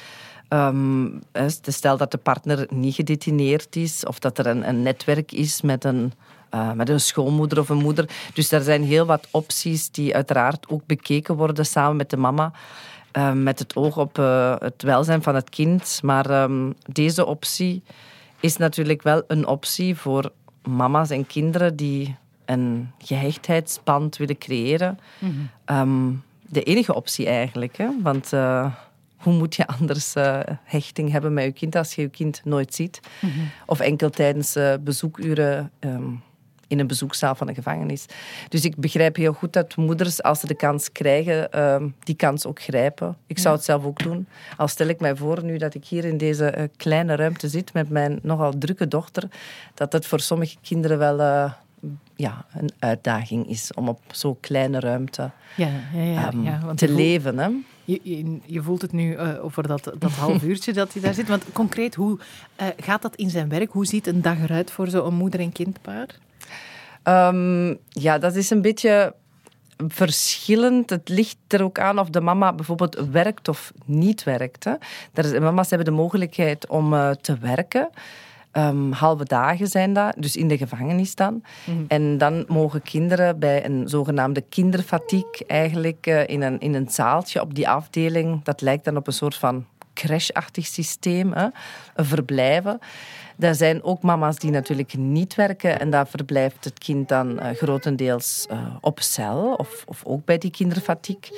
Um, 0.50 1.22
stel 1.62 1.98
dat 1.98 2.12
de 2.12 2.18
partner 2.18 2.68
niet 2.70 2.96
gedetineerd 2.96 3.76
is 3.76 4.06
of 4.06 4.20
dat 4.20 4.38
er 4.38 4.48
een, 4.48 4.68
een 4.68 4.82
netwerk 4.82 5.32
is 5.32 5.62
met 5.62 5.84
een, 5.84 6.14
uh, 6.54 6.72
met 6.72 6.90
een 6.90 7.00
schoonmoeder 7.00 7.60
of 7.60 7.70
een 7.70 7.78
moeder. 7.78 8.10
Dus 8.34 8.52
er 8.52 8.62
zijn 8.62 8.84
heel 8.84 9.06
wat 9.06 9.28
opties 9.32 9.92
die 9.92 10.16
uiteraard 10.16 10.70
ook 10.70 10.86
bekeken 10.86 11.36
worden 11.36 11.66
samen 11.66 11.96
met 11.96 12.10
de 12.10 12.18
mama. 12.18 12.52
Uh, 13.18 13.32
met 13.32 13.60
het 13.60 13.76
oog 13.76 13.98
op 13.98 14.18
uh, 14.18 14.56
het 14.60 14.84
welzijn 14.84 15.24
van 15.24 15.36
het 15.36 15.50
kind. 15.50 16.00
Maar 16.04 16.44
um, 16.44 16.74
deze 16.86 17.26
optie 17.26 17.84
is 18.40 18.58
natuurlijk 18.58 19.02
wel 19.02 19.24
een 19.28 19.48
optie 19.48 19.96
voor 19.96 20.32
mama's 20.64 21.10
en 21.10 21.28
kinderen 21.28 21.76
die 21.76 22.16
een 22.46 22.92
gehechtheidsband 22.98 24.18
willen 24.18 24.38
creëren. 24.38 25.00
Mm 25.20 25.50
-hmm. 25.66 25.80
um, 25.80 26.24
de 26.42 26.64
enige 26.64 26.96
optie 26.96 27.26
eigenlijk. 27.26 27.78
Hè? 27.78 27.88
Want 28.02 28.32
hoe 29.20 29.34
moet 29.34 29.56
je 29.56 29.68
anders 29.68 30.16
uh, 30.16 30.40
hechting 30.64 31.12
hebben 31.12 31.34
met 31.34 31.44
je 31.44 31.52
kind 31.52 31.76
als 31.76 31.94
je 31.94 32.02
je 32.02 32.10
kind 32.10 32.42
nooit 32.44 32.76
ziet? 32.76 33.00
Mm 33.22 33.30
-hmm. 33.30 33.50
Of 33.66 33.80
enkel 33.80 34.10
tijdens 34.10 34.56
uh, 34.56 34.74
bezoekuren 34.82 35.72
um, 35.80 36.22
in 36.68 36.80
een 36.80 36.88
bezoekzaal 36.88 37.36
van 37.36 37.48
een 37.48 37.56
gevangenis. 37.56 38.06
Dus 38.50 38.66
ik 38.66 38.76
begrijp 38.76 39.16
heel 39.16 39.34
goed 39.34 39.54
dat 39.54 39.76
moeders, 39.76 40.24
als 40.24 40.40
ze 40.40 40.48
de 40.48 40.56
kans 40.56 40.92
krijgen, 40.92 41.64
um, 41.64 41.96
die 42.00 42.16
kans 42.16 42.46
ook 42.46 42.62
grijpen. 42.62 43.18
Ik 43.28 43.38
zou 43.38 43.50
ja. 43.50 43.56
het 43.56 43.66
zelf 43.66 43.86
ook 43.86 44.04
doen. 44.04 44.28
Al 44.58 44.68
stel 44.68 44.88
ik 44.88 45.00
mij 45.00 45.16
voor 45.16 45.44
nu 45.44 45.58
dat 45.58 45.74
ik 45.74 45.86
hier 45.86 46.06
in 46.06 46.18
deze 46.18 46.54
uh, 46.58 46.64
kleine 46.78 47.16
ruimte 47.16 47.48
zit 47.48 47.74
met 47.74 47.90
mijn 47.90 48.20
nogal 48.22 48.58
drukke 48.58 48.88
dochter, 48.88 49.24
dat 49.74 49.94
het 49.94 50.06
voor 50.06 50.20
sommige 50.20 50.56
kinderen 50.62 50.98
wel 50.98 51.18
ja, 52.16 52.46
een 52.54 52.72
uitdaging 52.80 53.50
is 53.50 53.74
om 53.74 53.88
op 53.88 54.00
zo'n 54.12 54.40
kleine 54.40 54.80
ruimte 54.80 55.32
ja, 55.56 55.70
ja, 55.94 56.02
ja, 56.02 56.34
um, 56.34 56.44
ja, 56.44 56.60
want 56.66 56.78
te 56.78 56.92
leven. 56.92 57.38
Hè? 57.40 57.50
Je, 57.90 58.00
je, 58.04 58.40
je, 58.46 58.62
voelt 58.62 58.82
het 58.82 58.92
nu 58.92 59.16
uh, 59.16 59.44
over 59.44 59.68
dat, 59.68 59.92
dat 59.98 60.12
half 60.26 60.44
uurtje 60.44 60.74
dat 60.74 60.94
hij 60.94 61.02
daar 61.02 61.14
zit. 61.14 61.28
Want 61.28 61.44
concreet, 61.54 61.96
hoe 61.96 62.18
uh, 62.62 62.68
gaat 62.78 63.02
dat 63.02 63.16
in 63.16 63.30
zijn 63.30 63.50
werk? 63.50 63.72
Hoe 63.72 63.86
ziet 63.86 64.08
een 64.08 64.22
dag 64.22 64.42
eruit 64.42 64.72
voor 64.72 64.88
zo'n 64.88 65.14
moeder- 65.14 65.40
en 65.40 65.52
kindpaar? 65.52 66.08
Um, 67.04 67.78
ja, 67.90 68.18
dat 68.18 68.36
is 68.36 68.50
een 68.50 68.62
beetje 68.62 69.14
verschillend. 69.88 70.90
Het 70.90 71.10
ligt 71.10 71.38
er 71.48 71.64
ook 71.64 71.80
aan 71.80 72.00
of 72.00 72.10
de 72.10 72.22
mama 72.22 72.54
bijvoorbeeld 72.54 72.96
werkt 73.12 73.48
of 73.48 73.72
niet 73.86 74.24
werkt. 74.24 74.64
Hè. 74.64 74.74
Er, 75.14 75.42
mama's 75.42 75.70
hebben 75.70 75.88
de 75.88 76.02
mogelijkheid 76.02 76.68
om 76.68 76.94
uh, 76.94 77.10
te 77.12 77.38
werken. 77.38 77.90
Um, 78.54 78.92
halve 78.92 79.24
dagen 79.24 79.68
zijn 79.68 79.94
dat, 79.94 80.16
dus 80.18 80.36
in 80.36 80.48
de 80.48 80.58
gevangenis 80.58 81.16
dan. 81.16 81.44
Mm. 81.66 81.86
En 81.88 82.18
dan 82.18 82.46
mogen 82.48 82.82
kinderen 82.82 83.40
bij 83.40 83.66
een 83.66 83.88
zogenaamde 83.88 84.42
kinderfatiek 84.42 85.42
eigenlijk 85.48 86.08
uh, 86.08 86.28
in, 86.28 86.42
een, 86.42 86.60
in 86.60 86.74
een 86.74 86.90
zaaltje 86.90 87.42
op 87.42 87.56
die 87.56 87.70
afdeling, 87.70 88.44
dat 88.44 88.62
lijkt 88.62 88.86
dan 88.86 88.98
op 88.98 89.08
een 89.08 89.14
soort 89.14 89.36
van 89.36 89.66
crashachtig 89.94 90.66
systeem, 90.66 91.34
hè, 91.34 91.48
verblijven. 91.96 92.80
Er 93.40 93.56
zijn 93.56 93.84
ook 93.84 94.02
mama's 94.02 94.38
die 94.38 94.52
natuurlijk 94.52 94.98
niet 94.98 95.36
werken 95.36 95.80
en 95.80 95.90
daar 95.90 96.08
verblijft 96.08 96.64
het 96.64 96.78
kind 96.78 97.10
dan 97.10 97.32
uh, 97.32 97.50
grotendeels 97.50 98.48
uh, 98.52 98.76
op 98.82 99.00
cel 99.00 99.54
of, 99.54 99.84
of 99.88 100.06
ook 100.06 100.26
bij 100.26 100.38
die 100.38 100.52
kinderfatiek. 100.52 101.30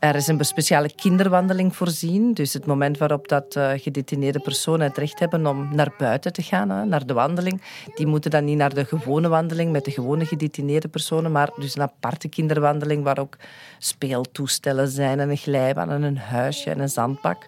Er 0.00 0.14
is 0.14 0.26
een 0.26 0.44
speciale 0.44 0.90
kinderwandeling 0.94 1.76
voorzien. 1.76 2.32
Dus 2.32 2.52
het 2.52 2.66
moment 2.66 2.98
waarop 2.98 3.28
dat 3.28 3.56
uh, 3.56 3.70
gedetineerde 3.74 4.38
personen 4.38 4.86
het 4.86 4.98
recht 4.98 5.18
hebben 5.18 5.46
om 5.46 5.74
naar 5.74 5.92
buiten 5.98 6.32
te 6.32 6.42
gaan, 6.42 6.70
hè, 6.70 6.84
naar 6.84 7.06
de 7.06 7.12
wandeling, 7.12 7.62
die 7.94 8.06
moeten 8.06 8.30
dan 8.30 8.44
niet 8.44 8.56
naar 8.56 8.74
de 8.74 8.84
gewone 8.84 9.28
wandeling 9.28 9.72
met 9.72 9.84
de 9.84 9.90
gewone 9.90 10.24
gedetineerde 10.24 10.88
personen, 10.88 11.32
maar 11.32 11.50
dus 11.56 11.74
een 11.76 11.82
aparte 11.82 12.28
kinderwandeling 12.28 13.04
waar 13.04 13.18
ook 13.18 13.36
speeltoestellen 13.78 14.88
zijn 14.88 15.20
en 15.20 15.30
een 15.30 15.36
glijbaan 15.36 15.90
en 15.90 16.02
een 16.02 16.18
huisje 16.18 16.70
en 16.70 16.80
een 16.80 16.88
zandbak. 16.88 17.46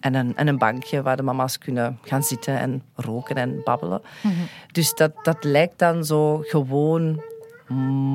En 0.00 0.14
een, 0.14 0.36
en 0.36 0.48
een 0.48 0.58
bankje 0.58 1.02
waar 1.02 1.16
de 1.16 1.22
mama's 1.22 1.58
kunnen 1.58 1.98
gaan 2.02 2.22
zitten 2.22 2.58
en 2.58 2.82
roken 2.94 3.36
en 3.36 3.60
babbelen. 3.64 4.02
Mm-hmm. 4.22 4.46
Dus 4.72 4.94
dat, 4.94 5.12
dat 5.22 5.44
lijkt 5.44 5.78
dan 5.78 6.04
zo 6.04 6.38
gewoon 6.42 7.22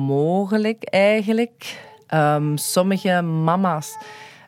mogelijk 0.06 0.84
eigenlijk. 0.84 1.88
Um, 2.14 2.56
sommige 2.56 3.22
mama's 3.22 3.96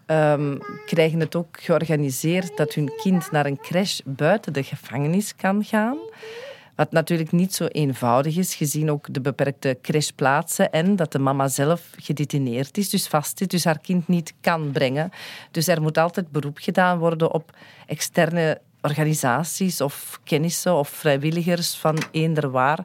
um, 0.06 0.58
krijgen 0.86 1.20
het 1.20 1.36
ook 1.36 1.60
georganiseerd 1.60 2.56
dat 2.56 2.74
hun 2.74 2.92
kind 3.02 3.30
naar 3.30 3.46
een 3.46 3.60
crash 3.60 4.00
buiten 4.04 4.52
de 4.52 4.62
gevangenis 4.62 5.36
kan 5.36 5.64
gaan. 5.64 5.98
Wat 6.76 6.92
natuurlijk 6.92 7.32
niet 7.32 7.54
zo 7.54 7.66
eenvoudig 7.66 8.36
is, 8.36 8.54
gezien 8.54 8.90
ook 8.90 9.06
de 9.14 9.20
beperkte 9.20 9.78
crashplaatsen 9.82 10.72
en 10.72 10.96
dat 10.96 11.12
de 11.12 11.18
mama 11.18 11.48
zelf 11.48 11.90
gedetineerd 11.96 12.78
is, 12.78 12.90
dus 12.90 13.08
vast 13.08 13.38
zit, 13.38 13.50
dus 13.50 13.64
haar 13.64 13.78
kind 13.78 14.08
niet 14.08 14.34
kan 14.40 14.70
brengen. 14.70 15.10
Dus 15.50 15.68
er 15.68 15.82
moet 15.82 15.98
altijd 15.98 16.30
beroep 16.30 16.58
gedaan 16.60 16.98
worden 16.98 17.32
op 17.32 17.56
externe 17.86 18.60
organisaties 18.80 19.80
of 19.80 20.20
kennissen 20.24 20.74
of 20.74 20.88
vrijwilligers 20.88 21.74
van 21.74 21.98
eender 22.10 22.50
waar, 22.50 22.84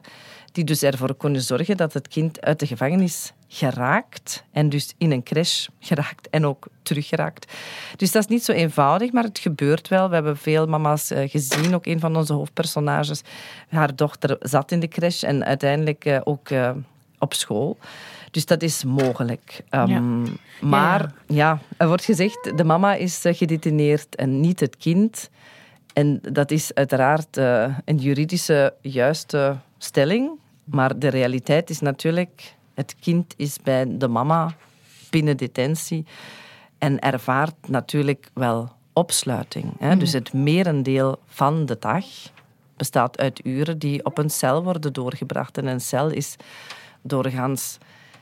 die 0.52 0.64
dus 0.64 0.82
ervoor 0.82 1.16
kunnen 1.16 1.42
zorgen 1.42 1.76
dat 1.76 1.92
het 1.92 2.08
kind 2.08 2.40
uit 2.40 2.60
de 2.60 2.66
gevangenis 2.66 3.32
geraakt 3.48 4.44
en 4.52 4.68
dus 4.68 4.94
in 4.98 5.10
een 5.10 5.22
crash 5.22 5.66
geraakt 5.80 6.30
en 6.30 6.46
ook 6.46 6.66
teruggeraakt. 6.82 7.52
Dus 7.96 8.12
dat 8.12 8.22
is 8.22 8.28
niet 8.28 8.44
zo 8.44 8.52
eenvoudig, 8.52 9.12
maar 9.12 9.24
het 9.24 9.38
gebeurt 9.38 9.88
wel. 9.88 10.08
We 10.08 10.14
hebben 10.14 10.36
veel 10.36 10.66
mama's 10.66 11.12
gezien, 11.14 11.74
ook 11.74 11.86
een 11.86 12.00
van 12.00 12.16
onze 12.16 12.32
hoofdpersonages. 12.32 13.22
Haar 13.68 13.96
dochter 13.96 14.36
zat 14.40 14.72
in 14.72 14.80
de 14.80 14.88
crash 14.88 15.22
en 15.22 15.44
uiteindelijk 15.44 16.20
ook 16.24 16.48
op 17.18 17.34
school. 17.34 17.78
Dus 18.30 18.46
dat 18.46 18.62
is 18.62 18.84
mogelijk. 18.84 19.60
Um, 19.70 19.88
ja. 19.88 20.32
Maar 20.60 21.12
ja, 21.26 21.58
er 21.76 21.86
wordt 21.86 22.04
gezegd, 22.04 22.52
de 22.56 22.64
mama 22.64 22.94
is 22.94 23.22
gedetineerd 23.22 24.16
en 24.16 24.40
niet 24.40 24.60
het 24.60 24.76
kind. 24.76 25.30
En 25.92 26.20
dat 26.32 26.50
is 26.50 26.74
uiteraard 26.74 27.36
een 27.84 27.96
juridische 27.96 28.74
juiste 28.80 29.56
stelling. 29.78 30.30
Maar 30.64 30.98
de 30.98 31.08
realiteit 31.08 31.70
is 31.70 31.80
natuurlijk 31.80 32.56
het 32.78 32.94
kind 33.00 33.34
is 33.36 33.58
bij 33.62 33.96
de 33.98 34.08
mama 34.08 34.54
binnen 35.10 35.36
detentie 35.36 36.06
en 36.78 36.98
ervaart 36.98 37.68
natuurlijk 37.68 38.30
wel 38.34 38.72
opsluiting. 38.92 39.72
Hè? 39.78 39.92
Mm. 39.92 39.98
Dus 39.98 40.12
het 40.12 40.32
merendeel 40.32 41.18
van 41.26 41.66
de 41.66 41.76
dag 41.78 42.04
bestaat 42.76 43.18
uit 43.18 43.40
uren 43.44 43.78
die 43.78 44.04
op 44.04 44.18
een 44.18 44.30
cel 44.30 44.62
worden 44.62 44.92
doorgebracht. 44.92 45.58
En 45.58 45.66
een 45.66 45.80
cel 45.80 46.10
is 46.10 46.36
doorgaans 47.02 47.78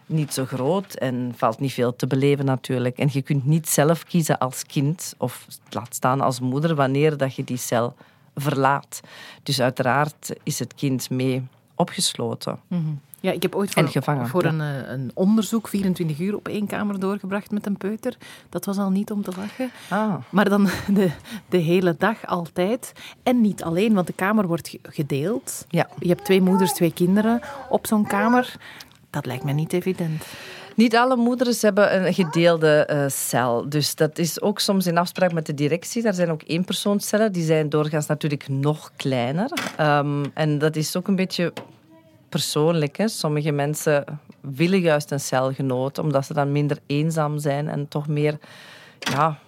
niet 0.07 0.33
zo 0.33 0.45
groot 0.45 0.95
en 0.95 1.33
valt 1.37 1.61
niet 1.61 1.73
veel 1.73 1.97
te 1.97 2.07
beleven 2.07 2.45
natuurlijk. 2.45 2.99
En 2.99 3.09
je 3.13 3.23
kunt 3.23 3.45
niet 3.47 3.69
zelf 3.69 4.05
kiezen 4.05 4.39
als 4.39 4.65
kind 4.67 5.15
of 5.19 5.47
laat 5.71 5.95
staan 5.95 6.21
als 6.21 6.41
moeder 6.41 6.75
wanneer 6.75 7.17
dat 7.17 7.35
je 7.35 7.45
die 7.45 7.57
cel 7.57 7.95
verlaat. 8.35 9.01
Dus 9.43 9.61
uiteraard 9.61 10.33
is 10.43 10.59
het 10.59 10.75
kind 10.75 11.11
mee 11.11 11.43
opgesloten. 11.77 12.59
Mm-hmm. 12.69 13.01
Ja, 13.21 13.33
ik 13.33 13.43
heb 13.43 13.55
ooit 13.55 13.71
voor, 13.71 13.89
gevangen, 13.89 14.29
voor 14.29 14.45
een, 14.45 14.61
een, 14.61 15.11
onderzoek 15.15 15.69
24 15.69 16.19
uur 16.19 16.37
op 16.37 16.49
één 16.49 16.67
kamer 16.67 17.01
doorgebracht 17.01 17.51
met 17.51 17.67
een 17.67 17.77
peuter. 17.77 18.17
Dat 18.49 18.65
was 18.65 18.79
al 18.79 18.91
niet 18.91 19.11
om 19.11 19.23
te 19.23 19.33
lachen. 19.37 19.71
Ah. 19.89 20.15
Maar 20.31 20.49
dan 20.49 20.65
de, 20.95 21.11
de 21.49 21.57
hele 21.57 21.95
dag 21.99 22.27
altijd. 22.27 22.93
En 23.23 23.41
niet 23.41 23.63
alleen, 23.63 23.95
want 23.95 24.07
de 24.07 24.13
kamer 24.13 24.47
wordt 24.47 24.77
gedeeld. 24.83 25.67
Ja. 25.69 25.89
Je 25.99 26.09
hebt 26.09 26.25
twee 26.25 26.41
moeders, 26.41 26.73
twee 26.73 26.93
kinderen 26.93 27.41
op 27.69 27.87
zo'n 27.87 28.07
kamer. 28.07 28.57
Dat 29.11 29.27
lijkt 29.27 29.45
me 29.45 29.53
niet 29.53 29.73
evident. 29.73 30.25
Niet 30.77 30.97
alle 30.97 31.17
moeders 31.17 31.63
hebben 31.63 32.07
een 32.07 32.15
gedeelde 32.15 32.89
uh, 32.91 33.05
cel. 33.09 33.69
Dus 33.69 33.95
dat 33.95 34.19
is 34.19 34.41
ook 34.41 34.59
soms 34.59 34.87
in 34.87 34.99
afspraak 34.99 35.33
met 35.33 35.47
de 35.47 35.55
directie. 35.55 36.03
Daar 36.03 36.15
zijn 36.15 36.31
ook 36.31 36.43
eenpersoonscellen. 36.47 37.33
Die 37.33 37.45
zijn 37.45 37.69
doorgaans 37.69 38.07
natuurlijk 38.07 38.49
nog 38.49 38.93
kleiner. 38.97 39.51
Um, 39.81 40.33
en 40.35 40.59
dat 40.59 40.77
is 40.77 40.97
ook 40.97 41.09
een 41.09 41.17
beetje 41.17 41.53
persoonlijk. 42.29 42.97
Hè. 42.97 43.09
Sommige 43.09 43.51
mensen 43.51 44.05
willen 44.41 44.81
juist 44.81 45.11
een 45.11 45.21
celgenoot, 45.21 45.99
omdat 45.99 46.27
ze 46.27 46.33
dan 46.33 46.53
minder 46.53 46.79
eenzaam 46.87 47.39
zijn 47.39 47.69
en 47.69 47.89
toch 47.89 48.09
meer 48.09 48.39
ja, 48.99 49.39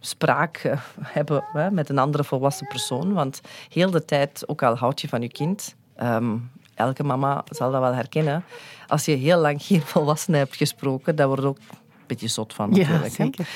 spraak 0.00 0.56
eh, 0.56 0.78
hebben 1.02 1.44
hè, 1.52 1.70
met 1.70 1.88
een 1.88 1.98
andere 1.98 2.24
volwassen 2.24 2.66
persoon. 2.66 3.12
Want 3.12 3.40
heel 3.68 3.90
de 3.90 4.04
tijd, 4.04 4.42
ook 4.46 4.62
al 4.62 4.76
houd 4.76 5.00
je 5.00 5.08
van 5.08 5.22
je 5.22 5.28
kind, 5.28 5.74
um, 6.02 6.50
elke 6.76 7.02
mama 7.02 7.44
zal 7.48 7.70
dat 7.70 7.80
wel 7.80 7.94
herkennen. 7.94 8.44
Als 8.86 9.04
je 9.04 9.12
heel 9.12 9.38
lang 9.38 9.62
geen 9.62 9.82
volwassene 9.82 10.36
hebt 10.36 10.56
gesproken, 10.56 11.16
daar 11.16 11.26
wordt 11.26 11.44
ook 11.44 11.58
een 11.58 12.06
beetje 12.06 12.28
zot 12.28 12.54
van 12.54 12.70
natuurlijk. 12.70 13.04
Ja, 13.04 13.10
zeker. 13.10 13.48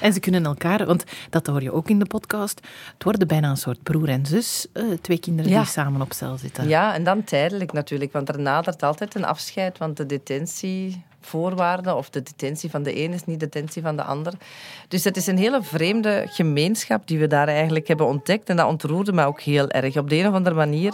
En 0.00 0.12
ze 0.12 0.20
kunnen 0.20 0.44
elkaar, 0.44 0.86
want 0.86 1.04
dat 1.30 1.46
hoor 1.46 1.62
je 1.62 1.72
ook 1.72 1.88
in 1.88 1.98
de 1.98 2.06
podcast, 2.06 2.60
het 2.92 3.04
worden 3.04 3.28
bijna 3.28 3.50
een 3.50 3.56
soort 3.56 3.82
broer 3.82 4.08
en 4.08 4.26
zus, 4.26 4.66
uh, 4.74 4.84
twee 5.00 5.18
kinderen 5.18 5.52
die 5.52 5.64
samen 5.64 6.00
op 6.00 6.12
cel 6.12 6.36
zitten. 6.36 6.68
Ja, 6.68 6.94
en 6.94 7.04
dan 7.04 7.24
tijdelijk 7.24 7.72
natuurlijk, 7.72 8.12
want 8.12 8.28
er 8.28 8.40
nadert 8.40 8.82
altijd 8.82 9.14
een 9.14 9.24
afscheid, 9.24 9.78
want 9.78 10.08
de 10.08 10.22
detentievoorwaarden 11.28 11.96
of 11.96 12.10
de 12.10 12.22
detentie 12.22 12.70
van 12.70 12.82
de 12.82 13.02
een 13.02 13.12
is 13.12 13.24
niet 13.24 13.40
de 13.40 13.48
detentie 13.48 13.82
van 13.82 13.96
de 13.96 14.02
ander. 14.02 14.32
Dus 14.88 15.04
het 15.04 15.16
is 15.16 15.26
een 15.26 15.38
hele 15.38 15.62
vreemde 15.62 16.26
gemeenschap 16.30 17.06
die 17.06 17.18
we 17.18 17.26
daar 17.26 17.48
eigenlijk 17.48 17.88
hebben 17.88 18.06
ontdekt 18.06 18.48
en 18.48 18.56
dat 18.56 18.68
ontroerde 18.68 19.12
me 19.12 19.24
ook 19.24 19.40
heel 19.40 19.68
erg. 19.68 19.96
Op 19.96 20.08
de 20.08 20.16
een 20.16 20.28
of 20.28 20.34
andere 20.34 20.56
manier 20.56 20.92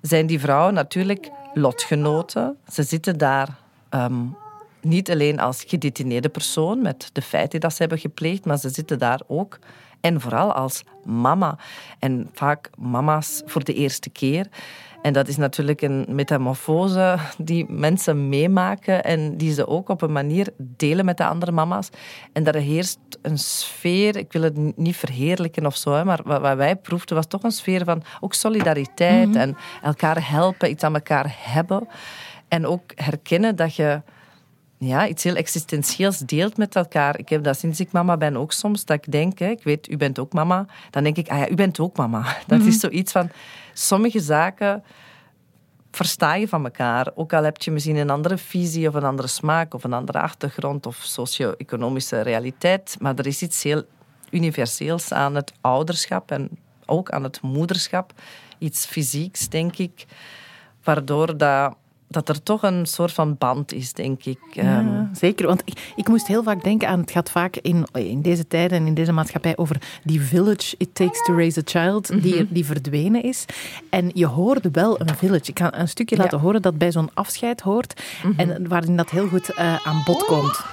zijn 0.00 0.26
die 0.26 0.40
vrouwen 0.40 0.74
natuurlijk 0.74 1.30
lotgenoten. 1.54 2.56
Ze 2.72 2.82
zitten 2.82 3.18
daar 3.18 3.48
ehm, 3.88 4.24
niet 4.80 5.10
alleen 5.10 5.40
als 5.40 5.64
gedetineerde 5.66 6.28
persoon 6.28 6.82
met 6.82 7.10
de 7.12 7.22
feiten 7.22 7.60
dat 7.60 7.72
ze 7.72 7.78
hebben 7.78 7.98
gepleegd, 7.98 8.44
maar 8.44 8.58
ze 8.58 8.68
zitten 8.68 8.98
daar 8.98 9.20
ook 9.26 9.58
en 10.00 10.20
vooral 10.20 10.52
als 10.52 10.82
mama. 11.04 11.58
En 11.98 12.30
vaak 12.32 12.70
mama's 12.78 13.42
voor 13.46 13.64
de 13.64 13.74
eerste 13.74 14.10
keer. 14.10 14.46
En 15.02 15.12
dat 15.12 15.28
is 15.28 15.36
natuurlijk 15.36 15.82
een 15.82 16.06
metamorfose 16.08 17.18
die 17.38 17.66
mensen 17.68 18.28
meemaken 18.28 19.04
en 19.04 19.36
die 19.36 19.52
ze 19.52 19.66
ook 19.66 19.88
op 19.88 20.02
een 20.02 20.12
manier 20.12 20.48
delen 20.56 21.04
met 21.04 21.16
de 21.16 21.24
andere 21.24 21.52
mama's. 21.52 21.88
En 22.32 22.44
daar 22.44 22.54
heerst 22.54 22.98
een 23.22 23.38
sfeer, 23.38 24.16
ik 24.16 24.32
wil 24.32 24.42
het 24.42 24.76
niet 24.76 24.96
verheerlijken 24.96 25.66
of 25.66 25.76
zo, 25.76 26.04
maar 26.04 26.20
wat 26.24 26.56
wij 26.56 26.76
proefden 26.76 27.16
was 27.16 27.26
toch 27.26 27.42
een 27.42 27.50
sfeer 27.50 27.84
van 27.84 28.02
ook 28.20 28.34
solidariteit 28.34 29.28
mhm. 29.28 29.38
en 29.38 29.56
elkaar 29.82 30.30
helpen, 30.30 30.70
iets 30.70 30.84
aan 30.84 30.94
elkaar 30.94 31.36
hebben. 31.38 31.88
En 32.48 32.66
ook 32.66 32.92
herkennen 32.94 33.56
dat 33.56 33.74
je 33.74 34.02
ja, 34.78 35.08
iets 35.08 35.22
heel 35.22 35.34
existentieels 35.34 36.18
deelt 36.18 36.56
met 36.56 36.76
elkaar. 36.76 37.18
Ik 37.18 37.28
heb 37.28 37.44
dat 37.44 37.58
sinds 37.58 37.80
ik 37.80 37.92
mama 37.92 38.16
ben 38.16 38.36
ook 38.36 38.52
soms, 38.52 38.84
dat 38.84 38.96
ik 38.96 39.12
denk, 39.12 39.38
hè, 39.38 39.48
ik 39.48 39.62
weet, 39.62 39.90
u 39.90 39.96
bent 39.96 40.18
ook 40.18 40.32
mama. 40.32 40.66
Dan 40.90 41.02
denk 41.02 41.16
ik, 41.16 41.28
ah 41.28 41.38
ja, 41.38 41.48
u 41.48 41.54
bent 41.54 41.80
ook 41.80 41.96
mama. 41.96 42.36
Dat 42.46 42.58
is 42.58 42.64
mhm. 42.64 42.78
zoiets 42.78 43.12
van, 43.12 43.30
sommige 43.72 44.20
zaken 44.20 44.82
versta 45.90 46.34
je 46.34 46.48
van 46.48 46.64
elkaar. 46.64 47.10
Ook 47.14 47.32
al 47.32 47.44
heb 47.44 47.62
je 47.62 47.70
misschien 47.70 47.96
een 47.96 48.10
andere 48.10 48.38
visie 48.38 48.88
of 48.88 48.94
een 48.94 49.04
andere 49.04 49.28
smaak 49.28 49.74
of 49.74 49.84
een 49.84 49.92
andere 49.92 50.20
achtergrond 50.20 50.86
of 50.86 50.96
socio-economische 50.96 52.20
realiteit. 52.20 52.96
Maar 53.00 53.14
er 53.14 53.26
is 53.26 53.42
iets 53.42 53.62
heel 53.62 53.82
universeels 54.30 55.12
aan 55.12 55.34
het 55.34 55.52
ouderschap 55.60 56.30
en 56.30 56.48
ook 56.86 57.10
aan 57.10 57.22
het 57.22 57.40
moederschap. 57.40 58.12
Iets 58.58 58.86
fysieks, 58.86 59.48
denk 59.48 59.76
ik, 59.76 60.06
waardoor 60.82 61.36
dat 61.36 61.76
dat 62.08 62.28
er 62.28 62.42
toch 62.42 62.62
een 62.62 62.86
soort 62.86 63.12
van 63.12 63.36
band 63.38 63.72
is, 63.72 63.92
denk 63.92 64.24
ik. 64.24 64.38
Ja, 64.50 64.78
ehm, 64.78 65.04
zeker, 65.14 65.46
want 65.46 65.62
ik, 65.64 65.92
ik, 65.96 66.08
moest 66.08 66.26
heel 66.26 66.42
vaak 66.42 66.64
denken 66.64 66.88
aan... 66.88 67.00
Het 67.00 67.10
gaat 67.10 67.30
vaak 67.30 67.56
in, 67.56 67.86
in 67.92 68.22
deze 68.22 68.46
tijd 68.46 68.72
en 68.72 68.86
in 68.86 68.94
deze 68.94 69.12
maatschappij 69.12 69.56
over 69.56 70.00
die 70.04 70.20
village 70.20 70.74
it 70.78 70.94
takes 70.94 71.22
to 71.22 71.34
raise 71.34 71.60
a 71.60 71.62
child, 71.64 72.22
die, 72.22 72.34
mhm. 72.34 72.52
die 72.52 72.64
verdwenen 72.64 73.22
is. 73.22 73.44
En 73.90 74.10
je 74.14 74.26
hoorde 74.26 74.68
wel 74.72 75.00
een 75.00 75.14
village. 75.16 75.50
Ik 75.50 75.58
ga 75.58 75.78
een 75.78 75.88
stukje 75.88 76.16
laten 76.16 76.38
horen 76.38 76.62
dat 76.62 76.78
bij 76.78 76.92
zo'n 76.92 77.10
afscheid 77.14 77.60
hoort 77.60 78.02
mhm. 78.22 78.40
en 78.40 78.68
waarin 78.68 78.96
dat 78.96 79.10
heel 79.10 79.28
goed 79.28 79.50
uh, 79.50 79.86
aan 79.86 80.02
bod 80.04 80.24
komt. 80.24 80.64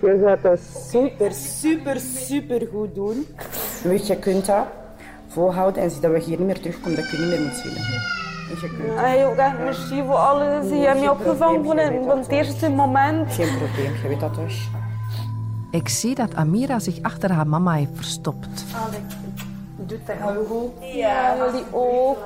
Je 0.00 0.20
gaat 0.24 0.42
dat 0.42 0.60
super, 0.90 1.32
super, 1.32 2.00
super 2.00 2.66
goed 2.72 2.94
doen. 2.94 3.26
Weet 3.82 4.06
je, 4.06 4.16
kunt 4.16 4.46
dat 4.46 4.66
volhouden 5.28 5.82
en 5.82 5.90
zie 5.90 6.00
dat 6.00 6.10
we 6.10 6.18
hier 6.18 6.38
niet 6.38 6.46
meer 6.46 6.60
terugkomen, 6.60 6.96
dat 6.96 7.10
je 7.10 7.18
niet 7.18 7.28
meer 7.28 7.40
moet 7.40 7.62
willen. 7.62 8.16
Hey, 8.96 9.26
ook 9.26 9.36
echt 9.36 9.58
merci 9.58 10.02
voor 10.06 10.14
alles. 10.14 10.68
Je 10.68 10.74
hebt 10.74 11.00
me 11.00 11.10
opgevangen 11.10 11.64
van, 11.64 11.78
van 12.06 12.18
het 12.18 12.28
eerste 12.28 12.70
moment. 12.70 13.32
Geen 13.32 13.56
probleem, 13.56 13.92
je 14.02 14.08
weet 14.08 14.20
dat 14.20 14.34
dus. 14.34 14.68
Ik 15.70 15.88
zie 15.88 16.14
dat 16.14 16.34
Amira 16.34 16.78
zich 16.78 17.02
achter 17.02 17.32
haar 17.32 17.46
mama 17.46 17.72
heeft 17.72 17.90
verstopt. 17.94 18.64
Doet 19.76 20.06
dat 20.06 20.16
heel 20.18 20.44
goed? 20.44 20.94
Ja, 20.94 21.36
jullie 21.36 21.64
ook. 21.70 22.18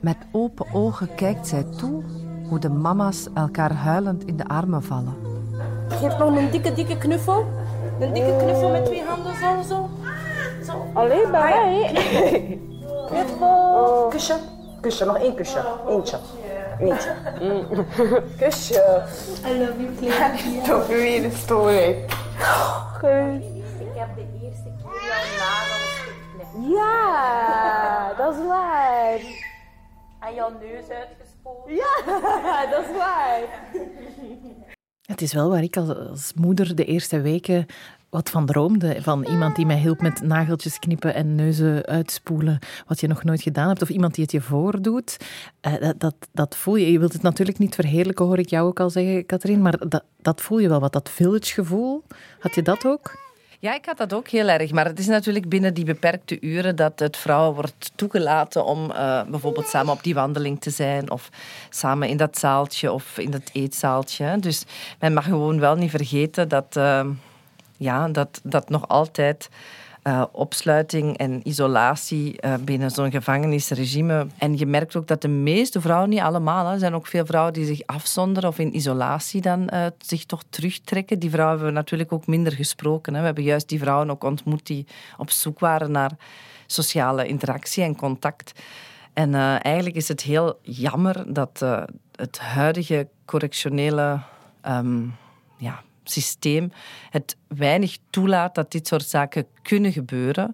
Met 0.00 0.16
open 0.30 0.66
ogen 0.72 1.14
kijkt 1.14 1.46
zij 1.46 1.64
toe 1.76 2.02
hoe 2.48 2.58
de 2.58 2.68
mama's 2.68 3.28
elkaar 3.34 3.72
huilend 3.72 4.24
in 4.24 4.36
de 4.36 4.48
armen 4.48 4.82
vallen. 4.82 5.14
Geef 5.88 6.18
nog 6.18 6.36
een 6.36 6.50
dikke, 6.50 6.72
dikke 6.72 6.98
knuffel. 6.98 7.46
Een 8.00 8.12
dikke 8.12 8.36
knuffel 8.36 8.70
met 8.70 8.84
twee 8.84 9.02
handen 9.04 9.32
zo. 9.36 9.74
zo. 9.74 9.88
Alleen 10.94 11.30
bij 11.30 11.40
mij. 11.40 12.58
Knuffel. 13.06 14.06
Kusje. 14.10 14.36
Kusje, 14.80 15.04
nog 15.04 15.18
één 15.18 15.34
kusje. 15.34 15.64
Eentje. 15.88 16.18
Eentje. 16.80 17.14
Kusje. 18.40 19.02
I 19.46 19.58
love 19.58 19.82
you, 19.82 19.94
Claire. 19.94 20.62
Toch 20.64 20.86
weer 20.86 21.22
de 21.22 21.30
story. 21.30 21.88
Ik 23.78 23.96
heb 23.96 24.08
de 24.16 24.26
eerste 24.42 24.70
keer 24.82 25.00
jouw 25.08 25.38
nagels. 25.38 25.88
Ja, 26.74 28.14
dat 28.14 28.34
is 28.34 28.46
waar. 28.46 29.18
En 30.20 30.34
jouw 30.34 30.50
neus 30.60 30.88
uitgespoeld. 30.90 31.64
Ja, 31.66 32.20
dat 32.70 32.84
is 32.84 32.96
waar. 32.96 33.40
Het 35.06 35.22
is 35.22 35.32
wel 35.32 35.50
waar 35.50 35.62
ik 35.62 35.76
als 35.76 36.32
moeder 36.34 36.74
de 36.76 36.84
eerste 36.84 37.20
weken 37.20 37.66
wat 38.10 38.30
van 38.30 38.46
droomde. 38.46 39.02
Van 39.02 39.24
iemand 39.24 39.56
die 39.56 39.66
mij 39.66 39.78
hielp 39.78 40.00
met 40.00 40.22
nageltjes 40.22 40.78
knippen 40.78 41.14
en 41.14 41.34
neuzen 41.34 41.86
uitspoelen. 41.86 42.58
Wat 42.86 43.00
je 43.00 43.06
nog 43.06 43.24
nooit 43.24 43.42
gedaan 43.42 43.68
hebt. 43.68 43.82
Of 43.82 43.88
iemand 43.88 44.14
die 44.14 44.24
het 44.24 44.32
je 44.32 44.40
voordoet. 44.40 45.16
Uh, 45.66 45.80
dat, 45.80 46.00
dat, 46.00 46.14
dat, 46.32 46.56
voel 46.56 46.76
je. 46.76 46.92
Je 46.92 46.98
wilt 46.98 47.12
het 47.12 47.22
natuurlijk 47.22 47.58
niet 47.58 47.74
verheerlijken, 47.74 48.24
hoor 48.24 48.38
ik 48.38 48.50
jou 48.50 48.68
ook 48.68 48.80
al 48.80 48.90
zeggen, 48.90 49.26
Katrien. 49.26 49.62
Maar 49.62 49.88
dat, 49.88 50.02
dat 50.22 50.40
voel 50.40 50.58
je 50.58 50.68
wel 50.68 50.80
wat. 50.80 50.92
Dat 50.92 51.10
village 51.10 51.52
gevoel. 51.52 52.02
Had 52.38 52.54
je 52.54 52.62
dat 52.62 52.86
ook? 52.86 53.18
Ja, 53.58 53.74
ik 53.74 53.86
had 53.86 53.96
dat 53.96 54.12
ook 54.12 54.28
heel 54.28 54.48
erg. 54.48 54.72
Maar 54.72 54.84
het 54.84 54.98
is 54.98 55.06
natuurlijk 55.06 55.48
binnen 55.48 55.74
die 55.74 55.84
beperkte 55.84 56.40
uren 56.40 56.76
dat 56.76 56.98
het 56.98 57.16
vrouwen 57.16 57.54
wordt 57.54 57.92
toegelaten 57.94 58.64
om 58.64 58.90
uh, 58.90 59.22
bijvoorbeeld 59.22 59.68
samen 59.68 59.92
op 59.92 60.02
die 60.02 60.14
wandeling 60.14 60.60
te 60.60 60.70
zijn. 60.70 61.10
Of 61.10 61.28
samen 61.70 62.08
in 62.08 62.16
dat 62.16 62.38
zaaltje 62.38 62.92
of 62.92 63.18
in 63.18 63.30
dat 63.30 63.50
eetzaaltje. 63.52 64.36
Dus 64.38 64.64
men 64.98 65.12
mag 65.12 65.24
gewoon 65.24 65.60
wel 65.60 65.74
niet 65.74 65.90
vergeten 65.90 66.48
dat... 66.48 66.76
Uh, 66.76 67.06
ja, 67.80 68.08
dat, 68.08 68.40
dat 68.44 68.68
nog 68.68 68.88
altijd 68.88 69.48
uh, 70.04 70.24
opsluiting 70.32 71.16
en 71.16 71.40
isolatie 71.48 72.36
uh, 72.44 72.54
binnen 72.54 72.90
zo'n 72.90 73.10
gevangenisregime. 73.10 74.26
En 74.38 74.58
je 74.58 74.66
merkt 74.66 74.96
ook 74.96 75.06
dat 75.06 75.22
de 75.22 75.28
meeste 75.28 75.80
vrouwen, 75.80 76.08
niet 76.08 76.20
allemaal, 76.20 76.72
er 76.72 76.78
zijn 76.78 76.94
ook 76.94 77.06
veel 77.06 77.26
vrouwen 77.26 77.52
die 77.52 77.64
zich 77.64 77.86
afzonderen 77.86 78.48
of 78.48 78.58
in 78.58 78.76
isolatie 78.76 79.40
dan 79.40 79.70
uh, 79.72 79.86
zich 79.98 80.24
toch 80.24 80.42
terugtrekken. 80.50 81.18
Die 81.18 81.30
vrouwen 81.30 81.56
hebben 81.56 81.74
we 81.74 81.80
natuurlijk 81.80 82.12
ook 82.12 82.26
minder 82.26 82.52
gesproken. 82.52 83.14
Hè. 83.14 83.20
We 83.20 83.26
hebben 83.26 83.44
juist 83.44 83.68
die 83.68 83.78
vrouwen 83.78 84.10
ook 84.10 84.24
ontmoet 84.24 84.66
die 84.66 84.86
op 85.18 85.30
zoek 85.30 85.58
waren 85.58 85.90
naar 85.90 86.10
sociale 86.66 87.26
interactie 87.26 87.82
en 87.82 87.96
contact. 87.96 88.52
En 89.12 89.34
eigenlijk 89.34 89.96
is 89.96 90.08
het 90.08 90.22
heel 90.22 90.58
jammer 90.62 91.32
dat 91.32 91.64
het 92.16 92.38
huidige 92.38 93.08
correctionele 93.24 94.20
um, 94.68 95.14
ja, 95.56 95.82
systeem 96.10 96.72
het 97.10 97.36
weinig 97.48 97.96
toelaat 98.10 98.54
dat 98.54 98.70
dit 98.70 98.86
soort 98.86 99.04
zaken 99.08 99.46
kunnen 99.62 99.92
gebeuren. 99.92 100.52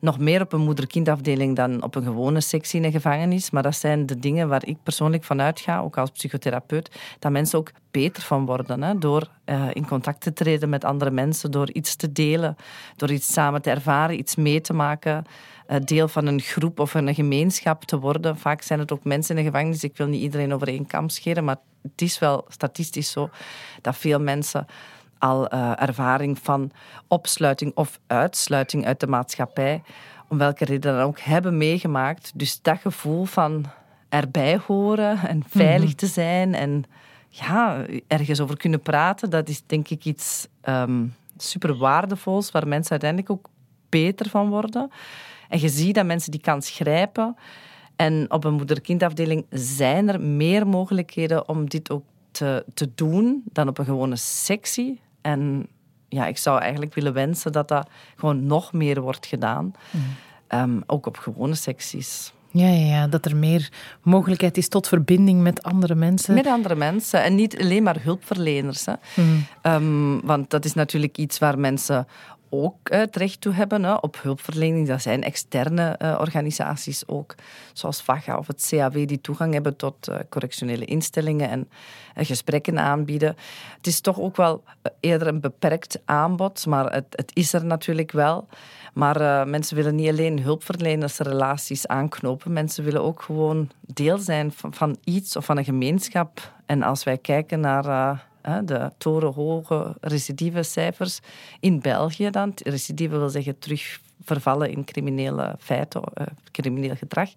Nog 0.00 0.18
meer 0.18 0.40
op 0.40 0.52
een 0.52 0.60
moeder-kindafdeling 0.60 1.56
dan 1.56 1.82
op 1.82 1.94
een 1.94 2.02
gewone 2.02 2.40
sectie 2.40 2.78
in 2.78 2.84
een 2.84 2.92
gevangenis. 2.92 3.50
Maar 3.50 3.62
dat 3.62 3.76
zijn 3.76 4.06
de 4.06 4.18
dingen 4.18 4.48
waar 4.48 4.66
ik 4.66 4.76
persoonlijk 4.82 5.24
van 5.24 5.40
uitga, 5.40 5.80
ook 5.80 5.98
als 5.98 6.10
psychotherapeut, 6.10 6.90
dat 7.18 7.32
mensen 7.32 7.58
ook 7.58 7.70
beter 7.90 8.22
van 8.22 8.46
worden. 8.46 8.82
Hè, 8.82 8.98
door 8.98 9.28
uh, 9.46 9.68
in 9.72 9.86
contact 9.86 10.20
te 10.20 10.32
treden 10.32 10.68
met 10.68 10.84
andere 10.84 11.10
mensen, 11.10 11.50
door 11.50 11.70
iets 11.70 11.96
te 11.96 12.12
delen, 12.12 12.56
door 12.96 13.10
iets 13.10 13.32
samen 13.32 13.62
te 13.62 13.70
ervaren, 13.70 14.18
iets 14.18 14.36
mee 14.36 14.60
te 14.60 14.72
maken. 14.72 15.24
Uh, 15.68 15.76
deel 15.84 16.08
van 16.08 16.26
een 16.26 16.40
groep 16.40 16.80
of 16.80 16.94
een 16.94 17.14
gemeenschap 17.14 17.84
te 17.84 17.98
worden. 17.98 18.38
Vaak 18.38 18.62
zijn 18.62 18.78
het 18.78 18.92
ook 18.92 19.04
mensen 19.04 19.36
in 19.36 19.44
de 19.44 19.50
gevangenis. 19.50 19.84
Ik 19.84 19.96
wil 19.96 20.06
niet 20.06 20.22
iedereen 20.22 20.54
over 20.54 20.68
één 20.68 20.86
kam 20.86 21.08
scheren, 21.08 21.44
maar 21.44 21.56
het 21.82 22.02
is 22.02 22.18
wel 22.18 22.44
statistisch 22.48 23.10
zo 23.10 23.30
dat 23.80 23.96
veel 23.96 24.20
mensen 24.20 24.66
al 25.18 25.54
uh, 25.54 25.82
ervaring 25.82 26.38
van 26.38 26.70
opsluiting 27.08 27.72
of 27.74 28.00
uitsluiting 28.06 28.86
uit 28.86 29.00
de 29.00 29.06
maatschappij, 29.06 29.82
om 30.28 30.38
welke 30.38 30.64
reden 30.64 30.96
dan 30.96 31.02
ook, 31.02 31.18
hebben 31.18 31.56
meegemaakt. 31.56 32.32
Dus 32.34 32.62
dat 32.62 32.78
gevoel 32.78 33.24
van 33.24 33.64
erbij 34.08 34.60
horen 34.66 35.18
en 35.18 35.42
veilig 35.48 35.94
te 35.94 36.06
zijn 36.06 36.54
en 36.54 36.84
ja, 37.28 37.84
ergens 38.06 38.40
over 38.40 38.56
kunnen 38.56 38.80
praten, 38.80 39.30
dat 39.30 39.48
is 39.48 39.62
denk 39.66 39.88
ik 39.88 40.04
iets 40.04 40.46
um, 40.68 41.14
super 41.36 41.76
waardevols 41.76 42.50
waar 42.50 42.68
mensen 42.68 42.90
uiteindelijk 42.90 43.30
ook 43.30 43.48
beter 43.88 44.28
van 44.28 44.48
worden. 44.48 44.90
En 45.48 45.60
je 45.60 45.68
ziet 45.68 45.94
dat 45.94 46.06
mensen 46.06 46.30
die 46.30 46.40
kans 46.40 46.70
grijpen. 46.70 47.36
En 47.96 48.30
op 48.30 48.44
een 48.44 48.54
moeder-kindafdeling 48.54 49.46
zijn 49.50 50.08
er 50.08 50.20
meer 50.20 50.66
mogelijkheden 50.66 51.48
om 51.48 51.68
dit 51.68 51.90
ook 51.90 52.04
te, 52.34 52.64
te 52.74 52.90
doen 52.94 53.42
dan 53.52 53.68
op 53.68 53.78
een 53.78 53.84
gewone 53.84 54.16
sectie. 54.16 55.00
En 55.20 55.66
ja, 56.08 56.26
ik 56.26 56.38
zou 56.38 56.60
eigenlijk 56.60 56.94
willen 56.94 57.12
wensen 57.12 57.52
dat 57.52 57.68
dat 57.68 57.88
gewoon 58.16 58.46
nog 58.46 58.72
meer 58.72 59.00
wordt 59.00 59.26
gedaan. 59.26 59.72
Mm. 59.90 60.00
Ehm, 60.46 60.80
ook 60.86 61.06
op 61.06 61.16
gewone 61.16 61.54
secties. 61.54 62.32
Ja, 62.50 62.68
ja, 62.68 62.86
ja, 62.86 63.06
dat 63.06 63.24
er 63.24 63.36
meer 63.36 63.72
mogelijkheid 64.02 64.56
is 64.56 64.68
tot 64.68 64.88
verbinding 64.88 65.42
met 65.42 65.62
andere 65.62 65.94
mensen. 65.94 66.34
Met 66.34 66.46
andere 66.46 66.74
mensen 66.74 67.22
en 67.22 67.34
niet 67.34 67.60
alleen 67.60 67.82
maar 67.82 68.02
hulpverleners. 68.02 68.86
Hè. 68.86 68.92
Mm. 69.16 69.46
Ehm, 69.62 70.26
want 70.26 70.50
dat 70.50 70.64
is 70.64 70.74
natuurlijk 70.74 71.18
iets 71.18 71.38
waar 71.38 71.58
mensen 71.58 72.06
ook 72.62 72.90
uh, 72.90 73.02
terecht 73.02 73.40
toe 73.40 73.52
hebben 73.52 74.02
op 74.02 74.22
hulpverlening. 74.22 74.88
Dat 74.88 75.02
zijn 75.02 75.22
externe 75.22 75.98
uh, 76.02 76.16
organisaties 76.20 77.08
ook, 77.08 77.34
zoals 77.72 78.02
VAGA 78.02 78.38
of 78.38 78.46
het 78.46 78.66
CAW, 78.68 79.06
die 79.06 79.20
toegang 79.20 79.52
hebben 79.52 79.76
tot 79.76 80.08
uh, 80.08 80.16
correctionele 80.28 80.84
instellingen 80.84 81.48
en 81.48 81.68
gesprekken 82.26 82.78
aanbieden. 82.78 83.36
Het 83.76 83.86
is 83.86 84.00
toch 84.00 84.20
ook 84.20 84.36
wel 84.36 84.62
eerder 85.00 85.28
een 85.28 85.40
beperkt 85.40 86.00
aanbod, 86.04 86.66
maar 86.66 86.92
het, 86.92 87.06
het 87.10 87.30
is 87.34 87.52
er 87.52 87.64
natuurlijk 87.64 88.12
wel. 88.12 88.46
Maar 88.92 89.48
mensen 89.48 89.76
willen 89.76 89.94
niet 89.94 90.08
alleen 90.08 90.42
hulpverlenersrelaties 90.42 91.86
aanknopen, 91.86 92.52
mensen 92.52 92.84
willen 92.84 93.02
ook 93.02 93.22
gewoon 93.22 93.70
deel 93.80 94.18
zijn 94.18 94.52
van, 94.52 94.74
van 94.74 94.96
iets 95.04 95.36
of 95.36 95.44
van 95.44 95.58
een 95.58 95.64
gemeenschap. 95.64 96.52
En 96.66 96.82
als 96.82 97.04
wij 97.04 97.18
kijken 97.18 97.60
naar 97.60 98.24
de 98.64 98.90
torenhoge 98.98 99.96
recidivecijfers 100.00 101.20
in 101.60 101.80
België 101.80 102.30
dan. 102.30 102.52
Recidive 102.54 103.18
wil 103.18 103.28
zeggen 103.28 103.58
terug 103.58 104.00
vervallen 104.22 104.70
in 104.70 104.84
criminele 104.84 105.56
feiten, 105.58 106.02
uh, 106.20 106.26
crimineel 106.50 106.96
gedrag. 106.96 107.30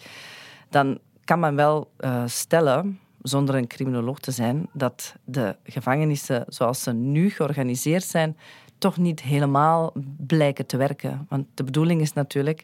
Dan 0.69 0.99
kan 1.23 1.39
men 1.39 1.55
wel 1.55 1.91
uh, 1.99 2.23
stellen, 2.25 2.99
zonder 3.21 3.55
een 3.55 3.67
criminoloog 3.67 4.19
te 4.19 4.31
zijn, 4.31 4.69
dat 4.73 5.15
de 5.23 5.55
gevangenissen 5.63 6.45
zoals 6.47 6.83
ze 6.83 6.93
nu 6.93 7.29
georganiseerd 7.29 8.03
zijn, 8.03 8.37
toch 8.77 8.97
niet 8.97 9.21
helemaal 9.21 9.93
blijken 10.17 10.65
te 10.65 10.77
werken. 10.77 11.25
Want 11.29 11.45
de 11.53 11.63
bedoeling 11.63 12.01
is 12.01 12.13
natuurlijk 12.13 12.63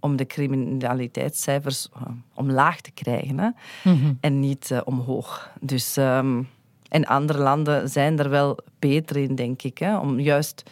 om 0.00 0.16
de 0.16 0.26
criminaliteitscijfers 0.26 1.88
uh, 1.96 2.02
omlaag 2.34 2.80
te 2.80 2.90
krijgen 2.90 3.38
hè? 3.38 3.48
Mm 3.82 4.18
en 4.20 4.40
niet 4.40 4.80
omhoog. 4.84 5.50
Dus 5.60 5.96
um, 5.96 6.48
en 6.88 7.04
andere 7.04 7.38
landen 7.38 7.88
zijn 7.88 8.18
er 8.18 8.30
wel 8.30 8.58
beter 8.78 9.16
in, 9.16 9.34
denk 9.34 9.62
ik. 9.62 9.78
Hè, 9.78 9.98
om 9.98 10.20
juist 10.20 10.62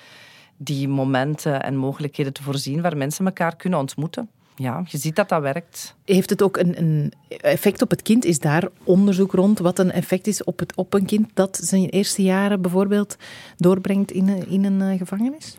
die 0.56 0.88
momenten 0.88 1.62
en 1.62 1.76
mogelijkheden 1.76 2.32
te 2.32 2.42
voorzien 2.42 2.82
waar 2.82 2.96
mensen 2.96 3.26
elkaar 3.26 3.56
kunnen 3.56 3.78
ontmoeten. 3.78 4.28
Ja, 4.56 4.82
je 4.86 4.98
ziet 4.98 5.16
dat 5.16 5.28
dat 5.28 5.42
werkt. 5.42 5.94
Heeft 6.04 6.30
het 6.30 6.42
ook 6.42 6.56
een, 6.56 6.78
een, 6.78 7.12
effect 7.28 7.82
op 7.82 7.90
het 7.90 8.02
kind? 8.02 8.24
Is 8.24 8.38
daar 8.38 8.68
onderzoek 8.84 9.32
rond 9.32 9.58
wat 9.58 9.78
een 9.78 9.92
effect 9.92 10.26
is 10.26 10.44
op, 10.44 10.58
het, 10.58 10.76
op 10.76 10.94
een 10.94 11.06
kind 11.06 11.28
dat 11.34 11.60
zijn 11.62 11.88
eerste 11.88 12.22
jaren 12.22 12.62
bijvoorbeeld 12.62 13.16
doorbrengt 13.56 14.10
in 14.10 14.28
een, 14.28 14.48
in 14.48 14.64
een 14.64 14.80
eh, 14.80 14.98
gevangenis? 14.98 15.56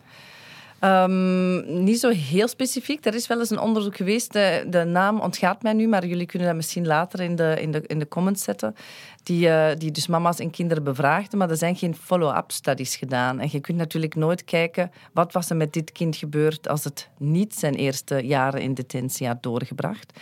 Um, 0.86 1.84
niet 1.84 2.00
zo 2.00 2.10
heel 2.10 2.48
specifiek. 2.48 3.06
Er 3.06 3.16
is 3.16 3.28
wel 3.28 3.40
eens 3.40 3.50
een 3.50 3.60
onderzoek 3.60 3.96
geweest. 3.96 4.34
De, 4.34 4.66
de, 4.68 4.84
naam 4.84 5.20
ontgaat 5.20 5.62
mij 5.64 5.74
nu, 5.74 5.88
maar 5.88 6.06
jullie 6.06 6.26
kunnen 6.26 6.48
dat 6.48 6.58
misschien 6.58 6.88
later 6.88 7.20
in 7.20 7.36
de, 7.36 7.58
in 7.62 7.72
de, 7.72 7.84
in 7.88 8.00
de 8.00 8.08
comments 8.08 8.44
zetten. 8.44 8.76
Die, 9.24 9.48
uh, 9.48 9.68
die 9.78 9.92
dus 9.92 10.08
mama's 10.08 10.40
en 10.40 10.50
kinderen 10.50 10.84
bevraagden, 10.84 11.38
maar 11.38 11.50
er 11.50 11.58
zijn 11.58 11.76
geen 11.76 11.96
follow-up 11.96 12.52
studies 12.52 12.96
gedaan. 12.96 13.40
En 13.40 13.48
je 13.52 13.60
kunt 13.60 13.78
natuurlijk 13.78 14.16
nooit 14.16 14.44
kijken 14.44 14.92
wat 15.14 15.34
was 15.34 15.50
er 15.50 15.56
met 15.56 15.74
dit 15.74 15.92
kind 15.92 16.16
gebeurd 16.16 16.68
als 16.68 16.84
het 16.84 17.10
niet 17.18 17.56
zijn 17.56 17.76
eerste 17.76 18.16
jaren 18.16 18.62
in 18.62 18.74
detentie 18.74 19.28
had 19.28 19.44
doorgebracht. 19.44 20.20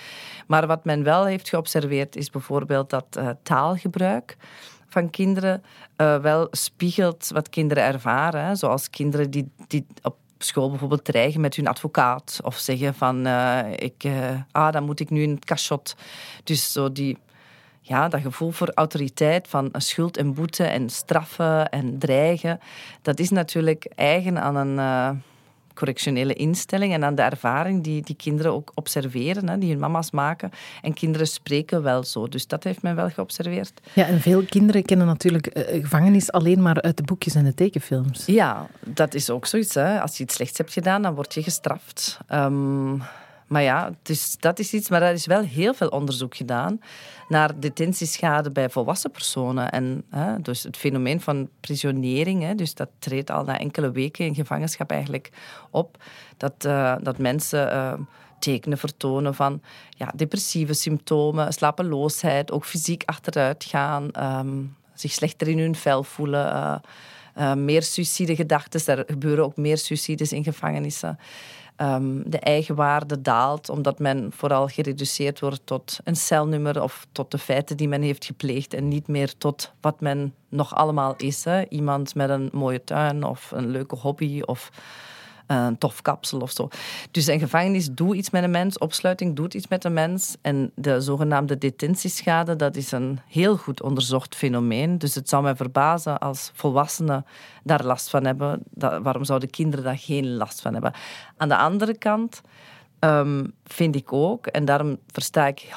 Maar 0.48 0.68
wat 0.68 0.86
men 0.86 1.04
wel 1.04 1.26
heeft 1.26 1.50
geobserveerd 1.50 2.16
is 2.16 2.30
bijvoorbeeld 2.30 2.90
dat 2.90 3.06
uh, 3.18 3.30
taalgebruik 3.44 4.38
van 4.88 5.10
kinderen 5.10 5.64
uh, 5.98 6.18
wel 6.18 6.48
spiegelt 6.52 7.30
wat 7.34 7.50
kinderen 7.50 7.84
ervaren. 7.84 8.58
Zoals 8.58 8.90
kinderen 8.90 9.32
die, 9.32 9.52
die 9.68 9.86
op 10.02 10.16
school 10.44 10.70
bijvoorbeeld 10.70 11.04
dreigen 11.04 11.42
met 11.42 11.56
hun 11.56 11.68
advocaat. 11.68 12.40
Of 12.44 12.58
zeggen 12.58 12.94
van, 12.94 13.28
uh, 13.28 13.60
ik, 13.76 14.04
uh, 14.04 14.30
ah, 14.52 14.72
dan 14.72 14.84
moet 14.84 15.00
ik 15.00 15.10
nu 15.10 15.22
in 15.22 15.30
het 15.30 15.46
cachot. 15.46 15.96
Dus 16.44 16.72
zo 16.72 16.92
die, 16.92 17.18
ja, 17.82 18.08
dat 18.08 18.22
gevoel 18.22 18.52
voor 18.52 18.72
autoriteit 18.74 19.48
van 19.48 19.70
schuld 19.78 20.18
en 20.18 20.34
boete 20.34 20.64
en 20.64 20.90
straffen 20.90 21.70
en 21.70 21.98
dreigen. 22.00 22.60
Dat 23.02 23.20
is 23.20 23.30
natuurlijk 23.30 23.86
eigen 23.96 24.42
aan 24.42 24.56
een... 24.56 25.24
Correctionele 25.82 26.34
instelling 26.34 26.94
en 26.94 27.04
aan 27.04 27.16
de 27.16 27.22
ervaring 27.22 27.84
die 27.84 28.02
die 28.02 28.16
kinderen 28.16 28.54
ook 28.54 28.72
observeren, 28.76 29.50
hè, 29.50 29.58
die 29.58 29.70
hun 29.70 29.80
mama's 29.80 30.12
maken. 30.12 30.52
En 30.82 30.94
kinderen 30.94 31.28
spreken 31.28 31.84
wel 31.84 32.04
zo, 32.04 32.28
dus 32.28 32.48
dat 32.48 32.64
heeft 32.64 32.82
men 32.82 32.96
wel 32.96 33.10
geobserveerd. 33.10 33.82
Ja, 33.94 34.06
en 34.06 34.22
veel 34.22 34.44
kinderen 34.44 34.86
kennen 34.86 35.08
natuurlijk 35.08 35.58
uh, 35.58 35.82
gevangenis 35.82 36.32
alleen 36.32 36.62
maar 36.62 36.82
uit 36.82 36.98
de 36.98 37.04
boekjes 37.04 37.36
en 37.36 37.44
de 37.44 37.54
tekenfilms. 37.54 38.26
Ja, 38.26 38.68
dat 38.86 39.14
is 39.14 39.30
ook 39.30 39.46
zoiets. 39.46 39.74
Hè. 39.74 40.02
Als 40.02 40.18
je 40.18 40.24
iets 40.24 40.36
slechts 40.36 40.58
hebt 40.58 40.74
gedaan, 40.74 41.02
dan 41.02 41.16
word 41.16 41.34
je 41.34 41.44
gestraft. 41.44 42.18
Um, 42.34 43.04
maar 43.52 43.62
ja, 43.62 43.92
dus 44.02 44.38
dat 44.40 44.60
is 44.60 44.74
iets, 44.74 44.90
maar 44.90 45.02
er 45.02 45.14
is 45.14 45.26
wel 45.26 45.42
heel 45.42 45.74
veel 45.74 45.88
onderzoek 45.88 46.36
gedaan 46.36 46.82
naar 47.28 47.60
detentieschade 47.60 48.52
bij 48.52 48.70
volwassen 48.70 49.12
personen. 49.12 49.72
En 49.72 50.04
hè, 50.10 50.42
dus 50.42 50.64
het 50.64 50.78
fenomeen 50.78 51.22
van 51.22 51.50
prisionering, 51.60 52.44
hè, 52.44 52.56
dus 52.56 52.74
dat 52.74 52.90
treedt 53.00 53.32
al 53.32 53.44
na 53.44 53.60
enkele 53.60 53.92
weken 53.92 54.26
in 54.26 54.36
gevangenschap 54.36 54.92
eigenlijk 54.92 55.30
op. 55.70 55.98
Dat, 56.38 56.54
uh, 56.66 56.96
dat 57.02 57.18
mensen 57.18 57.74
uh, 57.74 57.94
tekenen 58.40 58.78
vertonen 58.78 59.36
van 59.36 59.62
ja, 59.90 60.12
depressieve 60.16 60.74
symptomen, 60.74 61.54
slapeloosheid, 61.54 62.52
ook 62.52 62.66
fysiek 62.66 63.04
achteruit 63.06 63.64
gaan, 63.64 64.10
um, 64.20 64.76
zich 64.94 65.12
slechter 65.12 65.48
in 65.48 65.60
hun 65.60 65.76
vel 65.76 66.04
voelen. 66.04 66.82
Uh, 67.38 67.54
meer 67.54 67.84
suïcidegedachten. 67.84 68.98
Er 68.98 69.04
gebeuren 69.08 69.44
ook 69.44 69.58
meer 69.58 69.78
suicides 69.78 70.34
in 70.34 70.44
gevangenissen. 70.44 71.20
Um, 71.82 72.30
de 72.30 72.40
eigenwaarde 72.40 73.22
daalt, 73.22 73.70
omdat 73.70 74.00
men 74.00 74.32
vooral 74.36 74.68
gereduceerd 74.68 75.40
wordt 75.40 75.62
tot 75.64 76.00
een 76.04 76.16
celnummer 76.16 76.82
of 76.82 77.08
tot 77.12 77.32
de 77.32 77.38
feiten 77.38 77.78
die 77.78 77.88
men 77.88 78.02
heeft 78.02 78.26
gepleegd 78.26 78.74
en 78.74 78.88
niet 78.88 79.08
meer 79.08 79.38
tot 79.38 79.72
wat 79.82 80.02
men 80.02 80.34
nog 80.50 80.76
allemaal 80.76 81.14
is. 81.18 81.44
Hè. 81.44 81.68
Iemand 81.70 82.16
met 82.16 82.30
een 82.30 82.50
mooie 82.54 82.84
tuin 82.84 83.24
of 83.24 83.52
een 83.52 83.68
leuke 83.68 83.96
hobby 83.96 84.42
of 84.42 84.72
een 85.58 85.78
tof 85.78 86.02
kapsel 86.02 86.40
of 86.40 86.52
zo. 86.52 86.68
Dus 87.12 87.28
een 87.28 87.40
gevangenis 87.40 87.90
doet 87.92 88.16
iets 88.16 88.30
met 88.30 88.44
een 88.44 88.52
mens, 88.52 88.78
opsluiting 88.78 89.36
doet 89.36 89.54
iets 89.54 89.68
met 89.68 89.84
een 89.84 89.94
mens. 89.94 90.36
En 90.42 90.72
de 90.76 91.02
zogenaamde 91.02 91.58
detentieschade, 91.58 92.56
dat 92.56 92.76
is 92.76 92.92
een 92.92 93.20
heel 93.28 93.58
goed 93.58 93.82
onderzocht 93.82 94.36
fenomeen. 94.36 94.98
Dus 94.98 95.16
het 95.16 95.30
zou 95.30 95.44
mij 95.44 95.56
verbazen 95.56 96.20
als 96.20 96.52
volwassenen 96.54 97.26
daar 97.64 97.84
last 97.84 98.10
van 98.10 98.26
hebben. 98.26 98.64
Waarom 98.78 99.24
zouden 99.24 99.50
kinderen 99.50 99.86
daar 99.86 99.98
geen 99.98 100.36
last 100.36 100.62
van 100.62 100.74
hebben? 100.74 100.94
Aan 101.38 101.50
de 101.50 101.58
andere 101.58 101.98
kant... 101.98 102.42
Ehm, 103.02 103.46
vind 103.66 103.96
ik 103.96 104.14
ook, 104.14 104.48
en 104.48 104.66
daarom 104.66 104.98
versta 105.08 105.48
ik 105.48 105.68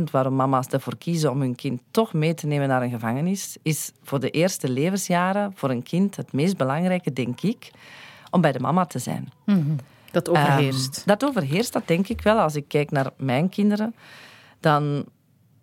100% 0.00 0.10
waarom 0.10 0.34
mama's 0.34 0.66
ervoor 0.66 0.96
kiezen 0.96 1.30
om 1.30 1.40
hun 1.40 1.54
kind 1.54 1.80
toch 1.90 2.12
mee 2.12 2.34
te 2.34 2.46
nemen 2.46 2.68
naar 2.68 2.82
een 2.82 2.90
gevangenis, 2.90 3.56
is 3.62 3.92
voor 4.02 4.20
de 4.20 4.30
eerste 4.30 4.68
levensjaren 4.68 5.52
voor 5.54 5.70
een 5.70 5.82
kind 5.82 6.16
het 6.16 6.32
meest 6.32 6.56
belangrijke, 6.56 7.12
denk 7.12 7.40
ik, 7.40 7.70
om 8.32 8.40
bij 8.40 8.52
de 8.52 8.60
mama 8.60 8.86
te 8.86 8.98
zijn. 8.98 9.32
Mhm. 9.44 9.76
Dat 10.10 10.28
overheerst. 10.28 10.96
Ehm, 10.96 11.06
dat 11.06 11.24
overheerst, 11.24 11.72
dat 11.72 11.86
denk 11.86 12.08
ik 12.08 12.20
wel. 12.20 12.38
Als 12.38 12.54
ik 12.54 12.68
kijk 12.68 12.90
naar 12.90 13.10
mijn 13.16 13.48
kinderen, 13.48 13.94
dan 14.60 15.04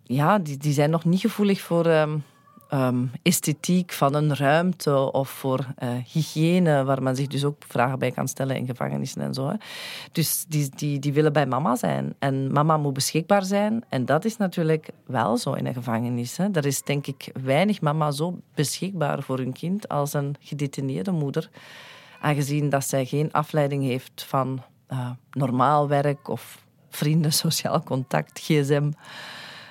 ja, 0.02 0.38
die, 0.38 0.56
die 0.56 0.72
zijn 0.72 0.90
nog 0.90 1.04
niet 1.04 1.20
gevoelig 1.20 1.60
voor 1.60 1.86
um, 1.86 2.24
um, 2.72 3.10
esthetiek 3.22 3.92
van 3.92 4.14
een 4.14 4.36
ruimte 4.36 5.12
of 5.12 5.28
voor 5.28 5.66
uh, 5.82 5.88
hygiëne, 6.06 6.84
waar 6.84 7.02
men 7.02 7.16
zich 7.16 7.26
dus 7.26 7.44
ook 7.44 7.62
vragen 7.68 7.98
bij 7.98 8.10
kan 8.10 8.28
stellen 8.28 8.56
in 8.56 8.66
gevangenissen 8.66 9.22
en 9.22 9.34
zo. 9.34 9.48
Hè. 9.48 9.54
Dus 10.12 10.44
die, 10.48 10.70
die, 10.74 10.98
die 10.98 11.12
willen 11.12 11.32
bij 11.32 11.46
mama 11.46 11.76
zijn. 11.76 12.14
En 12.18 12.52
mama 12.52 12.76
moet 12.76 12.92
beschikbaar 12.92 13.44
zijn. 13.44 13.84
En 13.88 14.04
dat 14.04 14.24
is 14.24 14.36
natuurlijk 14.36 14.88
wel 15.06 15.36
zo 15.36 15.52
in 15.52 15.66
een 15.66 15.74
gevangenis. 15.74 16.36
Hè. 16.36 16.48
Er 16.52 16.66
is 16.66 16.82
denk 16.82 17.06
ik 17.06 17.30
weinig 17.42 17.80
mama 17.80 18.10
zo 18.10 18.38
beschikbaar 18.54 19.22
voor 19.22 19.38
hun 19.38 19.52
kind 19.52 19.88
als 19.88 20.12
een 20.12 20.34
gedetineerde 20.40 21.10
moeder. 21.10 21.50
Aangezien 22.20 22.68
dat 22.68 22.86
zij 22.86 23.04
geen 23.04 23.32
afleiding 23.32 23.84
heeft 23.84 24.24
van 24.28 24.62
uh, 24.92 25.10
normaal 25.30 25.88
werk 25.88 26.28
of 26.28 26.64
vrienden, 26.88 27.32
sociaal 27.32 27.82
contact, 27.82 28.38
gsm 28.38 28.90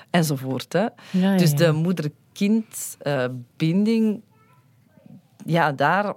enzovoort. 0.09 0.73
Hè. 0.73 0.85
Ja, 1.11 1.37
dus 1.37 1.55
de 1.55 1.71
moeder-kind-binding, 1.71 4.15
uh, 4.15 4.21
ja, 5.45 5.71
daar, 5.71 6.13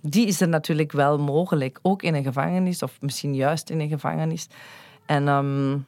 die 0.00 0.26
is 0.26 0.40
er 0.40 0.48
natuurlijk 0.48 0.92
wel 0.92 1.18
mogelijk. 1.18 1.78
Ook 1.82 2.02
in 2.02 2.14
een 2.14 2.24
gevangenis, 2.24 2.82
of 2.82 3.00
misschien 3.00 3.34
juist 3.34 3.70
in 3.70 3.80
een 3.80 3.88
gevangenis. 3.88 4.48
En 5.06 5.28
um, 5.28 5.86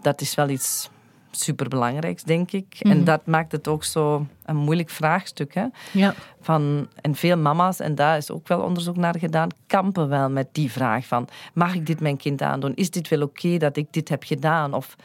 dat 0.00 0.20
is 0.20 0.34
wel 0.34 0.48
iets 0.48 0.90
superbelangrijk, 1.30 2.26
denk 2.26 2.52
ik. 2.52 2.76
En 2.78 2.96
Mhm. 2.96 3.04
dat 3.04 3.26
maakt 3.26 3.52
het 3.52 3.68
ook 3.68 3.84
zo 3.84 4.26
een 4.44 4.56
moeilijk 4.56 4.90
vraagstuk. 4.90 5.54
Hè? 5.54 5.64
Ja. 5.92 6.14
Van, 6.40 6.88
en 7.00 7.14
veel 7.14 7.36
mama's, 7.36 7.80
en 7.80 7.94
daar 7.94 8.16
is 8.16 8.30
ook 8.30 8.48
wel 8.48 8.60
onderzoek 8.60 8.96
naar 8.96 9.18
gedaan, 9.18 9.48
kampen 9.66 10.08
wel 10.08 10.30
met 10.30 10.48
die 10.52 10.70
vraag 10.72 11.06
van... 11.06 11.28
Mag 11.52 11.74
ik 11.74 11.86
dit 11.86 12.00
mijn 12.00 12.16
kind 12.16 12.42
aandoen? 12.42 12.74
Is 12.74 12.90
dit 12.90 13.08
wel 13.08 13.22
oké 13.22 13.56
dat 13.56 13.76
ik 13.76 13.86
dit 13.90 14.08
heb 14.08 14.22
gedaan? 14.24 14.74
Of 14.74 14.96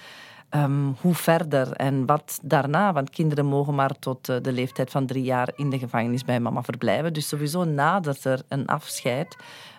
ehm, 0.50 0.88
hoe 1.02 1.14
verder 1.16 1.72
en 1.72 2.06
wat 2.06 2.40
daarna? 2.44 2.94
Want 2.94 3.10
kinderen 3.10 3.46
mogen 3.46 3.76
maar 3.76 4.00
tot 4.00 4.30
eh, 4.30 4.36
de 4.42 4.52
leeftijd 4.52 4.92
van 4.92 5.06
drie 5.06 5.24
jaar 5.24 5.50
in 5.56 5.70
de 5.70 5.80
gevangenis 5.80 6.24
bij 6.24 6.40
mama 6.40 6.62
verblijven. 6.64 7.14
Dus 7.14 7.28
sowieso 7.28 7.64
nadat 7.64 8.24
er 8.24 8.42
een 8.48 8.66
afscheid 8.68 9.36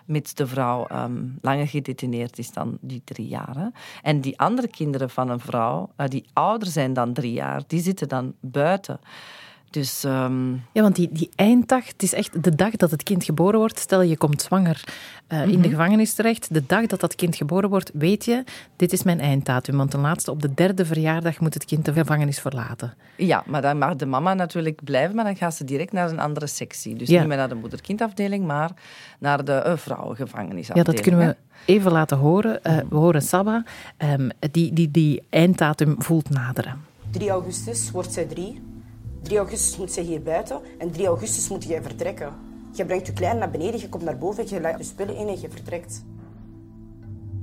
mits 0.07 0.33
de 0.33 0.47
vrouw 0.47 0.85
ehm, 0.85 1.25
langer 1.41 1.67
gedetineerd 1.67 2.37
is 2.37 2.51
dan 2.51 2.77
die 2.81 3.01
drie 3.03 3.27
jaar. 3.27 3.71
En 4.01 4.21
die 4.21 4.39
andere 4.39 4.67
kinderen 4.67 5.09
van 5.09 5.29
een 5.29 5.39
vrouw, 5.39 5.89
eh, 5.95 6.07
die 6.07 6.25
ouder 6.33 6.67
zijn 6.67 6.93
dan 6.93 7.13
drie 7.13 7.33
jaar, 7.33 7.61
die 7.67 7.81
zitten 7.81 8.07
dan 8.07 8.33
buiten. 8.39 8.99
Dus 9.69 10.03
ehm, 10.03 10.51
Ja, 10.51 10.81
want 10.81 10.95
die, 10.95 11.09
die 11.11 11.29
einddag, 11.35 11.87
het 11.87 12.03
is 12.03 12.13
echt 12.13 12.43
de 12.43 12.55
dag 12.55 12.71
dat 12.71 12.91
het 12.91 13.03
kind 13.03 13.23
geboren 13.23 13.59
wordt. 13.59 13.79
Stel, 13.79 14.01
je 14.01 14.17
komt 14.17 14.41
zwanger 14.41 14.83
eh, 15.27 15.47
in 15.47 15.61
de 15.61 15.69
gevangenis 15.69 16.13
terecht. 16.13 16.53
De 16.53 16.63
dag 16.65 16.85
dat 16.85 16.99
dat 16.99 17.15
kind 17.15 17.35
geboren 17.35 17.69
wordt, 17.69 17.91
weet 17.93 18.25
je, 18.25 18.43
dit 18.75 18.93
is 18.93 19.03
mijn 19.03 19.19
einddatum. 19.19 19.77
Want 19.77 19.91
ten 19.91 19.99
laatste, 19.99 20.31
op 20.31 20.41
de 20.41 20.53
derde 20.53 20.85
verjaardag 20.85 21.39
moet 21.39 21.53
het 21.53 21.65
kind 21.65 21.85
de 21.85 21.93
gevangenis 21.93 22.39
verlaten. 22.39 22.93
Ja, 23.15 23.43
maar 23.45 23.61
dan 23.61 23.77
mag 23.77 23.95
de 23.95 24.05
mama 24.05 24.33
natuurlijk 24.33 24.83
blijven, 24.83 25.15
maar 25.15 25.25
dan 25.25 25.35
gaat 25.35 25.55
ze 25.55 25.63
direct 25.63 25.91
naar 25.91 26.09
een 26.09 26.19
andere 26.19 26.47
sectie. 26.47 26.95
Dus 26.95 27.07
Ja. 27.09 27.19
niet 27.19 27.27
meer 27.27 27.37
naar 27.37 27.49
de 27.49 27.55
moeder-kindafdeling, 27.55 28.45
maar 28.45 28.71
naar 29.19 29.45
de 29.45 29.63
uh, 29.65 29.77
vrouwengevangenisafdeling. 29.77 30.87
Ja, 30.87 30.93
dat 30.93 31.01
kunnen 31.01 31.21
hè. 31.21 31.27
we 31.27 31.35
even 31.73 31.91
laten 31.91 32.17
horen. 32.17 32.63
Eh, 32.63 32.77
we 32.89 32.95
horen 32.95 33.21
Saba, 33.21 33.63
ehm, 33.97 34.29
die, 34.51 34.73
die 34.73 34.91
die 34.91 35.23
einddatum 35.29 35.95
voelt 35.97 36.29
naderen. 36.29 36.85
3 37.11 37.29
augustus 37.29 37.91
wordt 37.91 38.13
zij 38.13 38.25
drie. 38.25 38.61
3 39.27 39.39
augustus 39.39 39.77
moet 39.77 39.91
zij 39.91 40.03
hier 40.03 40.21
buiten. 40.21 40.59
En 40.77 40.91
3 40.91 41.07
augustus 41.07 41.49
moet 41.49 41.63
jij 41.63 41.81
vertrekken. 41.81 42.33
Je 42.71 42.85
brengt 42.85 43.07
je 43.07 43.13
klein 43.13 43.37
naar 43.37 43.49
beneden, 43.49 43.79
je 43.79 43.89
komt 43.89 44.03
naar 44.03 44.17
boven, 44.17 44.47
je 44.49 44.61
legt 44.61 44.77
je 44.77 44.83
spullen 44.83 45.15
in 45.15 45.27
en 45.27 45.41
je 45.41 45.49
vertrekt. 45.49 46.03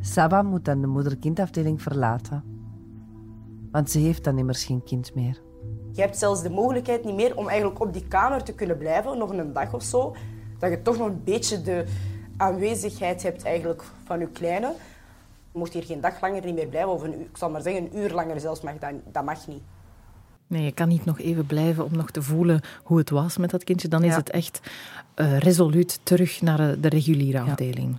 Saba 0.01 0.43
moet 0.43 0.65
dan 0.65 0.81
de 0.81 0.87
moeder-kindafdeling 0.87 1.83
verlaten. 1.83 2.45
Want 3.71 3.91
ze 3.91 3.99
heeft 3.99 4.25
dan 4.25 4.39
immers 4.39 4.65
geen 4.65 4.83
kind 4.85 5.15
meer. 5.15 5.41
Je 5.93 6.01
hebt 6.01 6.19
zelfs 6.19 6.43
de 6.43 6.51
mogelijkheid 6.51 7.05
niet 7.05 7.15
meer 7.15 7.37
om 7.37 7.49
eigenlijk 7.49 7.81
op 7.81 7.93
die 7.93 8.09
kamer 8.09 8.43
te 8.43 8.53
kunnen 8.55 8.79
blijven, 8.79 9.19
nog 9.19 9.31
een 9.31 9.53
dag 9.53 9.75
of 9.75 9.83
zo. 9.83 10.15
Dat 10.59 10.71
je 10.71 10.83
toch 10.83 10.99
nog 10.99 11.07
een 11.09 11.21
beetje 11.25 11.63
de 11.63 11.85
aanwezigheid 12.37 13.23
hebt 13.23 13.45
eigenlijk 13.45 13.85
van 14.05 14.19
je 14.19 14.29
kleine. 14.29 14.67
Je 15.53 15.59
mocht 15.59 15.73
hier 15.73 15.85
geen 15.85 16.01
dag 16.01 16.21
langer 16.21 16.45
niet 16.45 16.55
meer 16.55 16.67
blijven, 16.67 16.93
of 16.93 17.03
een, 17.03 17.15
uur- 17.15 17.21
ik 17.21 17.37
zal 17.37 17.51
maar 17.51 17.63
zeggen 17.63 17.83
een 17.85 17.99
uur 17.99 18.13
langer 18.13 18.41
zelfs, 18.41 18.61
mag 18.61 18.79
dat, 18.79 18.93
dat 19.13 19.25
mag 19.25 19.47
niet. 19.47 19.63
Nee, 20.55 20.65
je 20.65 20.73
kan 20.73 20.89
niet 20.89 21.05
nog 21.05 21.21
even 21.21 21.47
blijven 21.47 21.85
om 21.85 21.97
nog 21.97 22.11
te 22.11 22.23
voelen 22.23 22.61
hoe 22.83 22.99
het 22.99 23.11
was 23.11 23.37
met 23.37 23.51
dat 23.51 23.65
kindje. 23.65 23.89
Dan 23.89 24.05
is 24.05 24.17
het 24.17 24.31
echt 24.31 24.61
eh, 25.15 25.39
resoluut 25.39 26.01
terug 26.03 26.41
naar 26.41 26.57
de, 26.57 26.81
de 26.81 26.89
reguliere 26.89 27.41
afdeling. 27.41 27.97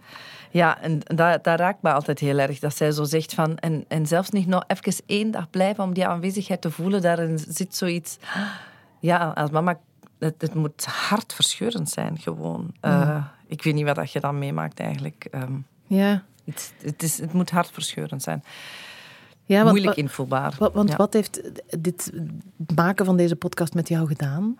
Ja, 0.51 0.81
en 0.81 0.99
dat, 0.99 1.43
dat 1.43 1.59
raakt 1.59 1.81
me 1.81 1.91
altijd 1.91 2.19
heel 2.19 2.37
erg. 2.37 2.59
Dat 2.59 2.75
zij 2.75 2.91
zo 2.91 3.03
zegt 3.03 3.33
van... 3.33 3.57
En, 3.57 3.85
en 3.87 4.07
zelfs 4.07 4.29
niet 4.29 4.47
nog 4.47 4.63
even 4.67 5.03
één 5.05 5.31
dag 5.31 5.49
blijven 5.49 5.83
om 5.83 5.93
die 5.93 6.07
aanwezigheid 6.07 6.61
te 6.61 6.71
voelen. 6.71 7.01
Daarin 7.01 7.39
zit 7.47 7.75
zoiets... 7.75 8.17
Ja, 8.99 9.31
als 9.35 9.49
mama... 9.49 9.79
Het, 10.19 10.35
het 10.37 10.53
moet 10.53 10.85
hartverscheurend 10.85 11.89
zijn, 11.89 12.17
gewoon. 12.17 12.73
Eh, 12.79 13.23
ik 13.47 13.63
weet 13.63 13.73
niet 13.73 13.85
wat 13.85 13.95
dat 13.95 14.11
je 14.11 14.19
dan 14.19 14.39
meemaakt, 14.39 14.79
eigenlijk. 14.79 15.27
Ehm, 15.31 15.53
Ja, 15.87 16.23
het, 16.45 16.73
het, 16.81 17.03
is, 17.03 17.19
het 17.19 17.33
moet 17.33 17.49
hartverscheurend 17.49 18.23
zijn. 18.23 18.43
Ja 19.45 19.57
want, 19.63 19.69
Moeilijk 19.69 19.97
wa- 20.57 20.71
want 20.73 20.89
Ja. 20.89 20.95
wat 20.95 21.13
heeft 21.13 21.41
dit 21.79 22.11
maken 22.75 23.05
van 23.05 23.17
deze 23.17 23.35
podcast 23.35 23.73
met 23.73 23.87
jou 23.89 24.07
gedaan? 24.07 24.59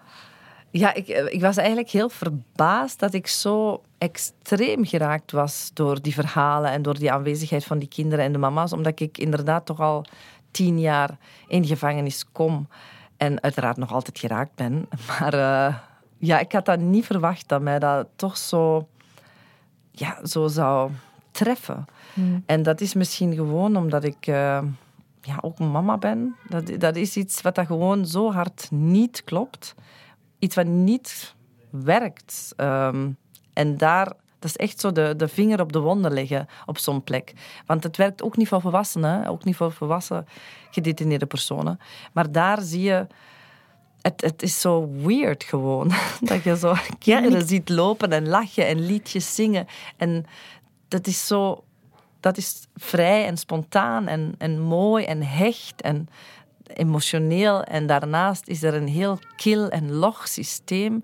Ja, 0.72 0.94
ik, 0.94 1.08
eh, 1.08 1.34
ik 1.34 1.42
was 1.42 1.58
eigenlijk 1.58 1.90
heel 1.90 2.10
verbaasd 2.10 3.00
dat 3.00 3.14
ik 3.14 3.28
zo 3.28 3.82
extreem 3.98 4.86
geraakt 4.86 5.32
was 5.32 5.72
door 5.74 6.02
die 6.02 6.14
verhalen 6.14 6.72
en 6.72 6.82
door 6.82 6.98
die 7.00 7.12
aanwezigheid 7.12 7.64
van 7.66 7.80
die 7.80 7.88
kinderen 7.88 8.26
en 8.26 8.32
de 8.32 8.38
mama's, 8.38 8.74
omdat 8.74 9.00
ik 9.00 9.18
inderdaad 9.18 9.66
toch 9.66 9.80
al 9.80 10.06
tien 10.52 10.80
jaar 10.80 11.18
in 11.48 11.66
gevangenis 11.66 12.26
kom 12.32 12.68
en 13.18 13.44
uiteraard 13.44 13.78
nog 13.78 13.92
altijd 13.94 14.20
geraakt 14.20 14.56
ben. 14.56 14.88
Maar 15.20 15.34
eh, 15.34 15.76
ja, 16.18 16.40
ik 16.40 16.52
had 16.52 16.66
dat 16.66 16.80
niet 16.80 17.06
verwacht 17.06 17.48
dat 17.48 17.62
mij 17.62 17.80
dat 17.80 18.08
toch 18.16 18.38
zo, 18.38 18.88
ja, 19.92 20.26
zo 20.26 20.48
zou 20.48 20.92
treffen. 21.36 21.86
En 22.46 22.64
dat 22.64 22.82
is 22.82 22.94
misschien 22.94 23.34
gewoon 23.34 23.76
omdat 23.76 24.04
ik 24.04 24.28
eh, 24.28 24.62
ja, 25.22 25.38
ook 25.42 25.60
mama 25.60 25.98
ben. 25.98 26.36
Dat, 26.48 26.72
dat 26.80 26.96
is 26.96 27.18
iets 27.18 27.42
wat 27.42 27.56
dat 27.56 27.66
gewoon 27.66 28.06
zo 28.06 28.32
hard 28.32 28.68
niet 28.72 29.24
klopt 29.24 29.76
iets 30.40 30.56
wat 30.56 30.66
niet 30.66 31.36
werkt. 31.70 32.54
Ehm, 32.56 33.10
en 33.54 33.78
daar, 33.78 34.06
dat 34.40 34.50
is 34.50 34.56
echt 34.56 34.80
zo 34.80 34.92
de, 34.92 35.14
de 35.18 35.28
vinger 35.28 35.62
op 35.62 35.72
de 35.72 35.80
wonden 35.80 36.14
leggen 36.14 36.48
op 36.66 36.78
zo'n 36.78 37.04
plek. 37.04 37.34
Want 37.66 37.84
het 37.84 37.98
werkt 37.98 38.24
ook 38.24 38.38
niet 38.38 38.48
voor 38.48 38.62
volwassenen, 38.62 39.28
ook 39.28 39.44
niet 39.44 39.56
voor 39.56 39.72
volwassen 39.72 40.28
gedetineerde 40.72 41.26
personen. 41.26 41.80
Maar 42.14 42.32
daar 42.32 42.62
zie 42.62 42.82
je, 42.82 43.08
het, 44.02 44.22
het 44.22 44.42
is 44.42 44.62
zo 44.62 44.90
weird 44.92 45.44
gewoon. 45.44 45.92
Dat 46.22 46.44
je 46.44 46.58
zo 46.58 46.74
kinderen 47.00 47.48
ziet 47.48 47.70
lopen 47.70 48.12
en 48.12 48.28
lachen 48.28 48.68
en 48.68 48.86
liedjes 48.86 49.36
zingen. 49.36 49.68
En 49.98 50.26
dat 50.96 51.08
is 51.08 51.28
zo, 51.28 51.64
dat 52.20 52.38
is 52.38 52.68
vrij 52.76 53.26
en 53.26 53.38
spontaan 53.38 54.08
en, 54.08 54.36
en 54.38 54.60
mooi 54.60 55.06
en 55.06 55.22
hecht 55.24 55.82
en 55.82 56.10
emotioneel. 56.64 57.64
En 57.64 57.88
daarnaast 57.88 58.48
is 58.48 58.64
er 58.64 58.74
een 58.74 58.88
heel 58.88 59.20
kil 59.36 59.70
en 59.70 59.92
log 59.92 60.28
systeem 60.28 61.04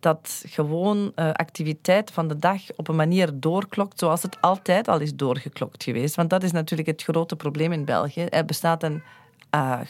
dat 0.00 0.42
gewoon 0.46 1.12
eh, 1.14 1.32
activiteit 1.32 2.10
van 2.10 2.28
de 2.28 2.36
dag 2.36 2.62
op 2.76 2.88
een 2.88 2.96
manier 2.96 3.30
doorklokt 3.40 3.98
zoals 3.98 4.22
het 4.22 4.40
altijd 4.40 4.88
al 4.88 5.00
is 5.00 5.14
doorgeklokt 5.14 5.84
geweest. 5.84 6.14
Want 6.14 6.30
dat 6.30 6.42
is 6.42 6.52
natuurlijk 6.52 6.88
het 6.88 7.02
grote 7.02 7.36
probleem 7.36 7.72
in 7.72 7.84
België. 7.84 8.24
Er 8.24 8.44
bestaat 8.44 8.82
een, 8.82 9.02
ja, 9.50 9.84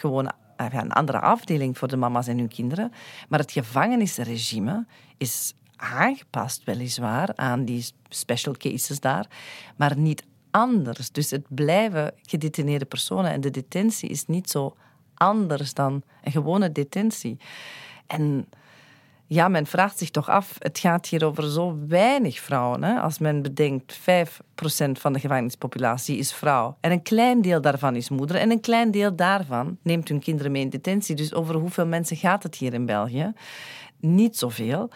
een 0.57 0.93
andere 0.93 1.21
afdeling 1.21 1.79
voor 1.79 1.89
de 1.89 1.97
mama's 1.97 2.27
en 2.27 2.39
hun 2.39 2.49
kinderen. 2.49 2.93
Maar 3.29 3.39
het 3.39 3.53
gevangenisregime 3.53 4.87
is 5.17 5.55
aangepast 5.79 6.65
weliswaar 6.65 7.29
aan 7.35 7.65
die 7.65 7.87
special 8.09 8.55
cases 8.59 9.01
daar, 9.01 9.27
maar 9.77 9.97
niet 9.97 10.25
anders. 10.51 11.11
Dus 11.11 11.31
het 11.31 11.45
blijven 11.49 12.15
gedetineerde 12.23 12.85
personen 12.85 13.31
en 13.31 13.41
de 13.41 13.51
detentie 13.51 14.09
is 14.09 14.27
niet 14.27 14.51
zo 14.51 14.77
anders 15.15 15.75
dan 15.75 16.03
een 16.23 16.33
gewone 16.33 16.73
detentie. 16.73 17.37
En 18.07 18.49
ja, 19.31 19.49
men 19.49 19.67
vraagt 19.67 19.99
zich 19.99 20.11
toch 20.11 20.29
af, 20.29 20.57
het 20.59 20.79
gaat 20.79 21.07
hier 21.07 21.25
over 21.25 21.51
zo 21.51 21.79
weinig 21.89 22.41
vrouwen. 22.41 22.85
Hè? 22.85 23.01
Als 23.01 23.19
men 23.19 23.43
bedenkt, 23.43 23.99
5% 23.99 24.03
van 24.93 25.13
de 25.13 25.21
gevangenispopulatie 25.21 26.17
is 26.19 26.33
vrouw. 26.33 26.77
En 26.81 26.91
een 26.91 27.03
klein 27.03 27.43
deel 27.43 27.61
daarvan 27.61 27.97
is 27.97 28.09
moeder. 28.09 28.37
En 28.37 28.51
een 28.51 28.61
klein 28.61 28.91
deel 28.91 29.17
daarvan 29.17 29.79
neemt 29.83 30.09
hun 30.09 30.21
kinderen 30.21 30.53
mee 30.53 30.63
in 30.63 30.71
detentie. 30.71 31.15
Dus 31.15 31.35
over 31.35 31.55
hoeveel 31.55 31.87
mensen 31.87 32.17
gaat 32.17 32.43
het 32.43 32.55
hier 32.55 32.75
in 32.75 32.87
België? 32.87 33.33
Niet 34.01 34.37
zoveel. 34.37 34.91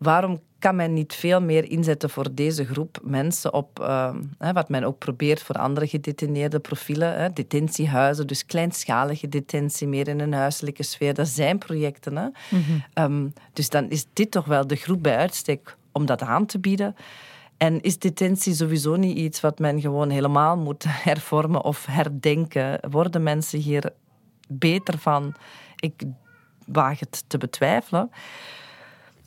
Waarom 0.00 0.40
kan 0.58 0.76
men 0.76 0.92
niet 0.92 1.14
veel 1.14 1.40
meer 1.40 1.70
inzetten 1.70 2.10
voor 2.10 2.34
deze 2.34 2.64
groep 2.64 2.98
mensen 3.02 3.54
op 3.54 3.80
uh, 3.80 4.14
hè, 4.38 4.52
wat 4.52 4.68
men 4.68 4.84
ook 4.84 4.98
probeert 4.98 5.42
voor 5.42 5.54
andere 5.54 5.86
gedetineerde 5.86 6.58
profielen, 6.58 7.18
hè, 7.18 7.32
detentiehuizen, 7.32 8.26
dus 8.26 8.46
kleinschalige 8.46 9.28
detentie, 9.28 9.88
meer 9.88 10.08
in 10.08 10.20
een 10.20 10.32
huiselijke 10.32 10.82
sfeer. 10.82 11.14
Dat 11.14 11.28
zijn 11.28 11.58
projecten. 11.58 12.16
Hè. 12.16 12.24
Mm 12.24 12.32
-hmm. 12.50 13.04
um, 13.04 13.32
dus 13.52 13.68
dan 13.68 13.90
is 13.90 14.06
dit 14.12 14.30
toch 14.30 14.44
wel 14.44 14.66
de 14.66 14.76
groep 14.76 15.02
bij 15.02 15.16
uitstek 15.16 15.76
om 15.92 16.06
dat 16.06 16.22
aan 16.22 16.46
te 16.46 16.58
bieden. 16.58 16.96
En 17.56 17.80
is 17.80 17.98
detentie 17.98 18.54
sowieso 18.54 18.96
niet 18.96 19.16
iets 19.16 19.40
wat 19.40 19.58
men 19.58 19.80
gewoon 19.80 20.10
helemaal 20.10 20.56
moet 20.56 20.84
hervormen 21.08 21.64
of 21.64 21.86
herdenken? 21.86 22.90
Worden 22.90 23.22
mensen 23.22 23.58
hier 23.58 23.92
beter 24.48 24.98
van? 24.98 25.34
Ik 25.76 26.02
waag 26.66 27.00
het 27.00 27.24
te 27.26 27.38
betwijfelen 27.38 28.10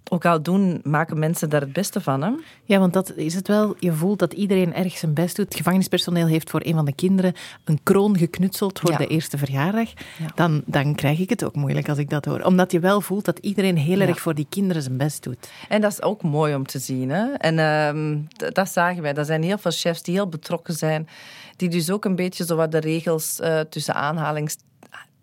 ook 0.09 0.25
al 0.25 0.41
doen, 0.41 0.79
maken 0.83 1.19
mensen 1.19 1.49
daar 1.49 1.61
het 1.61 1.73
beste 1.73 2.01
van. 2.01 2.23
Hè? 2.23 2.31
Ja, 2.63 2.79
want 2.79 2.93
dat 2.93 3.15
is 3.15 3.33
het 3.33 3.47
wel. 3.47 3.75
Je 3.79 3.93
voelt 3.93 4.19
dat 4.19 4.33
iedereen 4.33 4.73
erg 4.73 4.97
zijn 4.97 5.13
best 5.13 5.35
doet. 5.35 5.45
Het 5.45 5.55
gevangenispersoneel 5.55 6.27
heeft 6.27 6.49
voor 6.49 6.61
een 6.63 6.73
van 6.73 6.85
de 6.85 6.93
kinderen 6.93 7.33
een 7.63 7.79
kroon 7.83 8.17
geknutseld 8.17 8.79
voor 8.79 8.91
ja. 8.91 8.97
de 8.97 9.07
eerste 9.07 9.37
verjaardag. 9.37 9.89
Ja. 10.17 10.25
Dan, 10.35 10.61
dan 10.65 10.95
krijg 10.95 11.19
ik 11.19 11.29
het 11.29 11.43
ook 11.43 11.55
moeilijk 11.55 11.89
als 11.89 11.97
ik 11.97 12.09
dat 12.09 12.25
hoor. 12.25 12.41
Omdat 12.41 12.71
je 12.71 12.79
wel 12.79 13.01
voelt 13.01 13.25
dat 13.25 13.39
iedereen 13.39 13.77
heel 13.77 13.99
ja. 13.99 14.07
erg 14.07 14.19
voor 14.19 14.35
die 14.35 14.47
kinderen 14.49 14.83
zijn 14.83 14.97
best 14.97 15.23
doet. 15.23 15.49
En 15.69 15.81
dat 15.81 15.91
is 15.91 16.01
ook 16.01 16.21
mooi 16.21 16.55
om 16.55 16.65
te 16.65 16.79
zien. 16.79 17.09
Hè? 17.09 17.33
En 17.33 17.59
um, 17.59 18.27
dat 18.37 18.69
zagen 18.69 19.01
wij. 19.01 19.13
Er 19.13 19.25
zijn 19.25 19.43
heel 19.43 19.57
veel 19.57 19.71
chefs 19.71 20.01
die 20.01 20.13
heel 20.13 20.29
betrokken 20.29 20.73
zijn. 20.73 21.07
Die 21.55 21.69
dus 21.69 21.91
ook 21.91 22.05
een 22.05 22.15
beetje 22.15 22.45
zo 22.45 22.55
wat 22.55 22.71
de 22.71 22.79
regels 22.79 23.39
uh, 23.41 23.59
tussen 23.59 23.93
aanhalings 23.93 24.55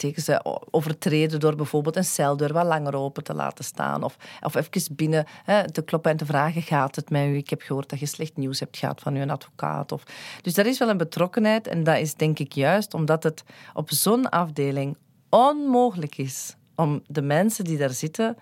tegen 0.01 0.23
ze 0.23 0.41
overtreden 0.71 1.41
door 1.41 1.57
bijvoorbeeld 1.57 1.97
een 1.97 2.05
celdeur 2.05 2.53
wat 2.53 2.67
langer 2.67 2.95
open 2.95 3.25
te 3.25 3.35
laten 3.35 3.65
staan. 3.65 4.03
Of, 4.03 4.17
of 4.41 4.55
even 4.55 4.95
binnen 4.95 5.25
hè, 5.45 5.71
te 5.71 5.83
kloppen 5.83 6.11
en 6.11 6.17
te 6.17 6.27
vragen, 6.27 6.63
gaat 6.63 6.97
het 6.97 7.11
met 7.11 7.27
u? 7.27 7.37
Ik 7.37 7.51
heb 7.51 7.63
gehoord 7.63 7.89
dat 7.89 7.99
je 7.99 8.07
slecht 8.07 8.37
nieuws 8.37 8.61
hebt 8.61 8.77
gehad 8.77 9.01
van 9.01 9.15
uw 9.15 9.31
advocaat. 9.31 9.93
Of... 9.93 10.03
Dus 10.43 10.55
dat 10.55 10.67
is 10.67 10.79
wel 10.79 10.89
een 10.89 10.97
betrokkenheid 10.97 11.67
en 11.67 11.85
dat 11.85 11.99
is 11.99 12.15
denk 12.15 12.39
ik 12.39 12.53
juist 12.53 12.95
omdat 12.95 13.23
het 13.23 13.45
op 13.75 13.91
zo'n 13.91 14.29
afdeling 14.29 14.97
onmogelijk 15.29 16.19
is 16.19 16.57
om 16.75 17.03
de 17.07 17.23
mensen 17.23 17.65
die 17.65 17.79
daar 17.79 17.91
zitten 17.91 18.37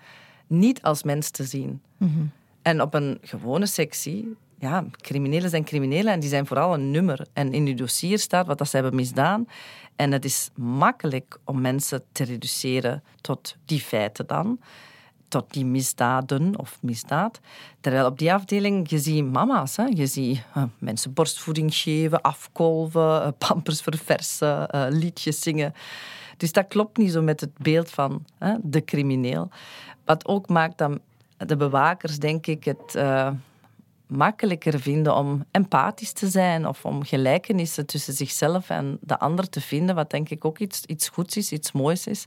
niet 0.47 0.81
als 0.81 1.03
mens 1.03 1.29
te 1.29 1.43
zien. 1.43 1.81
En 2.61 2.81
op 2.81 2.93
een 2.93 3.17
gewone 3.21 3.65
sectie, 3.65 4.35
ja, 4.59 4.85
criminelen 4.91 5.49
zijn 5.49 5.63
criminelen 5.63 6.13
en 6.13 6.19
die 6.19 6.29
zijn 6.29 6.47
vooral 6.47 6.73
een 6.73 6.91
nummer. 6.91 7.27
En 7.33 7.53
in 7.53 7.65
je 7.65 7.75
dossier 7.75 8.19
staat 8.19 8.47
wat 8.47 8.57
dat 8.57 8.69
ze 8.69 8.75
hebben 8.75 8.95
misdaan. 8.95 9.47
En 9.95 10.11
het 10.11 10.25
is 10.25 10.49
makkelijk 10.55 11.39
om 11.43 11.61
mensen 11.61 12.03
te 12.11 12.23
reduceren 12.23 13.03
tot 13.21 13.55
die 13.65 13.79
feiten 13.79 14.27
dan. 14.27 14.59
Tot 15.27 15.53
die 15.53 15.65
misdaden 15.65 16.59
of 16.59 16.77
misdaad. 16.81 17.39
Terwijl 17.81 18.05
op 18.05 18.19
die 18.19 18.33
afdeling, 18.33 18.89
je 18.89 18.99
ziet 18.99 19.31
mama's. 19.31 19.75
Hè? 19.75 19.83
Je 19.83 20.07
ziet 20.07 20.43
uh, 20.57 20.63
mensen 20.77 21.13
borstvoeding 21.13 21.75
geven, 21.75 22.21
afkolven, 22.21 23.21
uh, 23.21 23.27
pampers 23.37 23.81
verversen, 23.81 24.67
uh, 24.75 24.85
liedjes 24.89 25.41
zingen. 25.41 25.73
Dus 26.37 26.51
dat 26.51 26.67
klopt 26.67 26.97
niet 26.97 27.11
zo 27.11 27.21
met 27.21 27.41
het 27.41 27.57
beeld 27.57 27.89
van 27.89 28.25
de 28.61 28.83
crimineel. 28.83 29.49
Wat 30.05 30.27
ook 30.27 30.49
maakt 30.49 30.77
dat 30.77 30.99
de 31.37 31.55
bewakers, 31.55 32.19
denk 32.19 32.47
ik, 32.47 32.63
het 32.63 32.95
makkelijker 34.09 34.79
vinden 34.79 35.15
om 35.15 35.45
empathisch 35.51 36.11
te 36.11 36.29
zijn 36.29 36.67
of 36.67 36.85
om 36.85 37.03
gelijkenissen 37.03 37.85
tussen 37.85 38.13
zichzelf 38.13 38.69
en 38.69 38.97
de 39.01 39.19
ander 39.19 39.49
te 39.49 39.61
vinden, 39.61 39.95
wat 39.95 40.09
denk 40.09 40.29
ik 40.29 40.45
ook 40.45 40.59
iets, 40.59 40.85
iets 40.85 41.09
goeds 41.09 41.37
is, 41.37 41.51
iets 41.51 41.71
moois 41.71 42.07
is. 42.07 42.25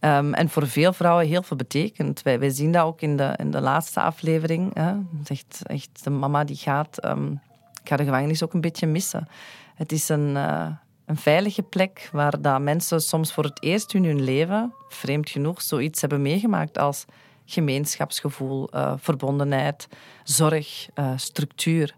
Um, 0.00 0.34
en 0.34 0.48
voor 0.48 0.66
veel 0.66 0.92
vrouwen 0.92 1.26
heel 1.26 1.42
veel 1.42 1.56
betekent. 1.56 2.22
Wij, 2.22 2.38
wij 2.38 2.50
zien 2.50 2.72
dat 2.72 2.84
ook 2.84 3.00
in 3.00 3.16
de, 3.16 3.34
in 3.36 3.50
de 3.50 3.60
laatste 3.60 4.00
aflevering. 4.00 4.74
Hè. 4.74 4.94
Echt, 5.24 5.60
echt 5.62 6.04
de 6.04 6.10
mama 6.10 6.44
die 6.44 6.56
gaat, 6.56 7.04
um, 7.04 7.40
ik 7.82 7.88
ga 7.88 7.96
de 7.96 8.04
gevangenis 8.04 8.42
ook 8.42 8.52
een 8.52 8.60
beetje 8.60 8.86
missen. 8.86 9.28
Het 9.74 9.92
is 9.92 10.08
een, 10.08 10.28
uh, 10.28 10.66
een 11.06 11.16
veilige 11.16 11.62
plek 11.62 12.08
waar 12.12 12.40
dat 12.40 12.60
mensen 12.60 13.00
soms 13.00 13.32
voor 13.32 13.44
het 13.44 13.62
eerst 13.62 13.94
in 13.94 14.04
hun 14.04 14.22
leven, 14.22 14.72
vreemd 14.88 15.30
genoeg, 15.30 15.62
zoiets 15.62 16.00
hebben 16.00 16.22
meegemaakt 16.22 16.78
als 16.78 17.04
gemeenschapsgevoel, 17.46 18.68
uh, 18.74 18.92
verbondenheid, 18.96 19.88
zorg, 20.22 20.88
uh, 20.94 21.12
structuur. 21.16 21.94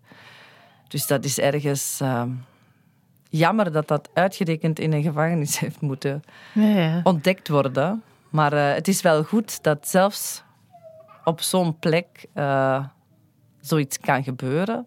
Dus 0.88 1.06
dat 1.06 1.24
is 1.24 1.38
ergens 1.38 1.98
uh, 2.02 2.22
jammer 3.28 3.72
dat 3.72 3.88
dat 3.88 4.08
uitgerekend 4.12 4.78
in 4.78 4.92
een 4.92 5.02
gevangenis 5.02 5.58
heeft 5.60 5.80
moeten 5.80 6.22
ja, 6.54 6.66
ja. 6.66 7.00
ontdekt 7.02 7.48
worden. 7.48 8.02
Maar 8.28 8.52
het 8.52 8.88
is 8.88 9.02
wel 9.02 9.24
goed 9.24 9.62
dat 9.62 9.88
zelfs 9.88 10.42
op 11.24 11.40
zo'n 11.40 11.78
plek 11.78 12.26
zoiets 13.60 13.98
kan 14.00 14.24
gebeuren. 14.24 14.86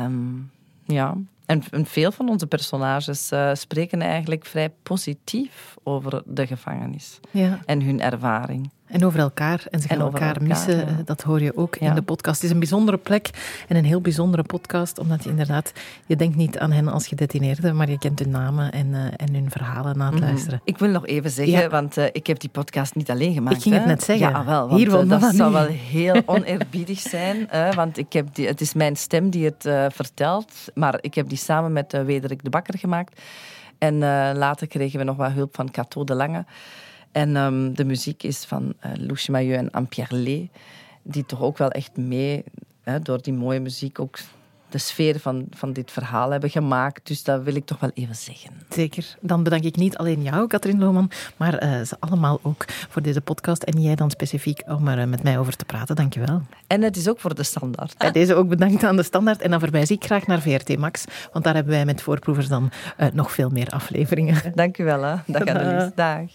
Um, 0.00 0.50
ja. 0.84 1.16
En, 1.46 1.62
en, 1.70 1.86
veel 1.86 2.12
van 2.12 2.28
onze 2.28 2.46
personages 2.46 3.32
spreken 3.52 4.02
eigenlijk 4.02 4.44
vrij 4.44 4.70
positief 4.82 5.74
over 5.82 6.22
de 6.26 6.46
gevangenis 6.46 7.20
ja. 7.30 7.60
en 7.66 7.82
hun 7.82 8.00
ervaring. 8.00 8.70
En 8.86 9.04
over 9.04 9.20
elkaar. 9.20 9.64
En 9.70 9.80
ze 9.80 9.88
gaan 9.88 9.96
en 9.98 10.02
elkaar, 10.04 10.22
elkaar, 10.28 10.42
missen. 10.42 10.76
ja. 10.78 10.84
Dat 11.04 11.22
hoor 11.22 11.42
je 11.42 11.56
ook 11.56 11.74
Ja. 11.74 11.88
in 11.88 11.94
de 11.94 12.02
podcast. 12.02 12.34
Het 12.36 12.44
is 12.44 12.50
een 12.50 12.58
bijzondere 12.58 12.96
plek 12.98 13.30
en 13.68 13.76
een 13.76 13.84
heel 13.84 14.00
bijzondere 14.00 14.42
podcast. 14.42 14.98
Omdat 14.98 15.24
je 15.24 15.30
inderdaad, 15.30 15.72
je 16.06 16.16
denkt 16.16 16.36
niet 16.36 16.58
aan 16.58 16.70
hen 16.72 16.88
als 16.88 17.06
gedetineerden, 17.06 17.76
maar 17.76 17.90
je 17.90 17.98
kent 17.98 18.18
hun 18.18 18.30
namen 18.30 18.72
en, 18.72 18.86
uh, 18.86 19.00
en 19.16 19.34
hun 19.34 19.50
verhalen 19.50 19.98
na 19.98 20.10
het 20.10 20.20
luisteren. 20.20 20.60
Ik 20.64 20.78
wil 20.78 20.88
nog 20.88 21.06
even 21.06 21.30
zeggen, 21.30 21.58
Ja. 21.60 21.68
want 21.68 21.98
uh, 21.98 22.04
ik 22.12 22.26
heb 22.26 22.38
die 22.40 22.50
podcast 22.50 22.94
niet 22.94 23.10
alleen 23.10 23.34
gemaakt. 23.34 23.56
Ik 23.56 23.62
ging 23.62 23.74
het 23.74 23.84
net 23.86 24.02
zeggen. 24.02 24.28
Ja, 24.28 24.44
wel, 24.44 24.68
want, 24.68 24.80
uh, 25.10 25.20
dat 25.20 25.34
zou 25.34 25.52
wel 25.52 25.66
heel 25.66 26.22
oneerbiedig 26.36 26.98
zijn. 27.00 27.48
want 27.74 27.98
ik 27.98 28.12
heb 28.12 28.34
die, 28.34 28.46
het 28.46 28.60
is 28.60 28.74
mijn 28.74 28.96
stem 28.96 29.30
die 29.30 29.44
het 29.44 29.94
vertelt. 29.94 30.52
Maar 30.74 30.98
ik 31.00 31.14
heb 31.14 31.28
die 31.28 31.38
samen 31.38 31.72
met 31.72 31.92
Wederik 32.04 32.44
de 32.44 32.50
Bakker 32.50 32.78
gemaakt. 32.78 33.20
En 33.78 33.98
later 34.38 34.66
kregen 34.66 34.98
we 34.98 35.04
nog 35.04 35.16
wat 35.16 35.32
hulp 35.32 35.54
van 35.54 35.70
Cato 35.70 36.04
de 36.04 36.14
Lange. 36.14 36.44
En 37.16 37.36
um, 37.36 37.74
de 37.74 37.84
muziek 37.84 38.22
is 38.22 38.44
van 38.44 38.74
uh, 38.86 38.92
Louche 38.94 39.30
Maillot 39.30 39.58
en 39.58 39.70
Ampierre 39.70 40.16
Lee, 40.16 40.50
die 41.02 41.26
toch 41.26 41.42
ook 41.42 41.58
wel 41.58 41.70
echt 41.70 41.96
mee, 41.96 42.44
hè, 42.82 43.00
door 43.00 43.22
die 43.22 43.32
mooie 43.32 43.60
muziek, 43.60 44.00
ook 44.00 44.18
de 44.68 44.78
sfeer 44.78 45.20
van, 45.20 45.46
van 45.50 45.72
dit 45.72 45.90
verhaal 45.90 46.30
hebben 46.30 46.50
gemaakt. 46.50 47.06
Dus 47.06 47.22
dat 47.22 47.42
wil 47.42 47.54
ik 47.54 47.66
toch 47.66 47.80
wel 47.80 47.90
even 47.94 48.14
zeggen. 48.14 48.50
Zeker. 48.68 49.16
Dan 49.20 49.42
bedank 49.42 49.64
ik 49.64 49.76
niet 49.76 49.96
alleen 49.96 50.22
jou, 50.22 50.46
Katrien 50.46 50.78
Lohman, 50.78 51.10
maar 51.36 51.64
uh, 51.64 51.82
ze 51.82 51.96
allemaal 51.98 52.38
ook 52.42 52.64
voor 52.68 53.02
deze 53.02 53.20
podcast. 53.20 53.62
En 53.62 53.82
jij 53.82 53.94
dan 53.94 54.10
specifiek 54.10 54.62
om 54.66 54.88
er 54.88 54.98
uh, 54.98 55.04
met 55.04 55.22
mij 55.22 55.38
over 55.38 55.56
te 55.56 55.64
praten. 55.64 55.96
Dank 55.96 56.14
je 56.14 56.20
wel. 56.26 56.42
En 56.66 56.82
het 56.82 56.96
is 56.96 57.08
ook 57.08 57.20
voor 57.20 57.34
de 57.34 57.42
standaard. 57.42 57.98
Bij 57.98 58.12
deze 58.12 58.34
ook 58.34 58.48
bedankt 58.48 58.84
aan 58.84 58.96
de 58.96 59.02
standaard. 59.02 59.40
En 59.40 59.50
dan 59.50 59.60
verwijs 59.60 59.90
ik 59.90 60.04
graag 60.04 60.26
naar 60.26 60.40
VRT 60.40 60.78
Max, 60.78 61.04
want 61.32 61.44
daar 61.44 61.54
hebben 61.54 61.72
wij 61.72 61.84
met 61.84 62.02
voorproevers 62.02 62.48
dan 62.48 62.70
uh, 62.98 63.06
nog 63.12 63.32
veel 63.32 63.50
meer 63.50 63.68
afleveringen. 63.68 64.52
Dank 64.54 64.78
u 64.78 64.84
wel. 64.84 65.02
Hè. 65.02 65.16
Dag 65.26 65.46
Annelies. 65.46 65.90
Dag. 65.94 66.30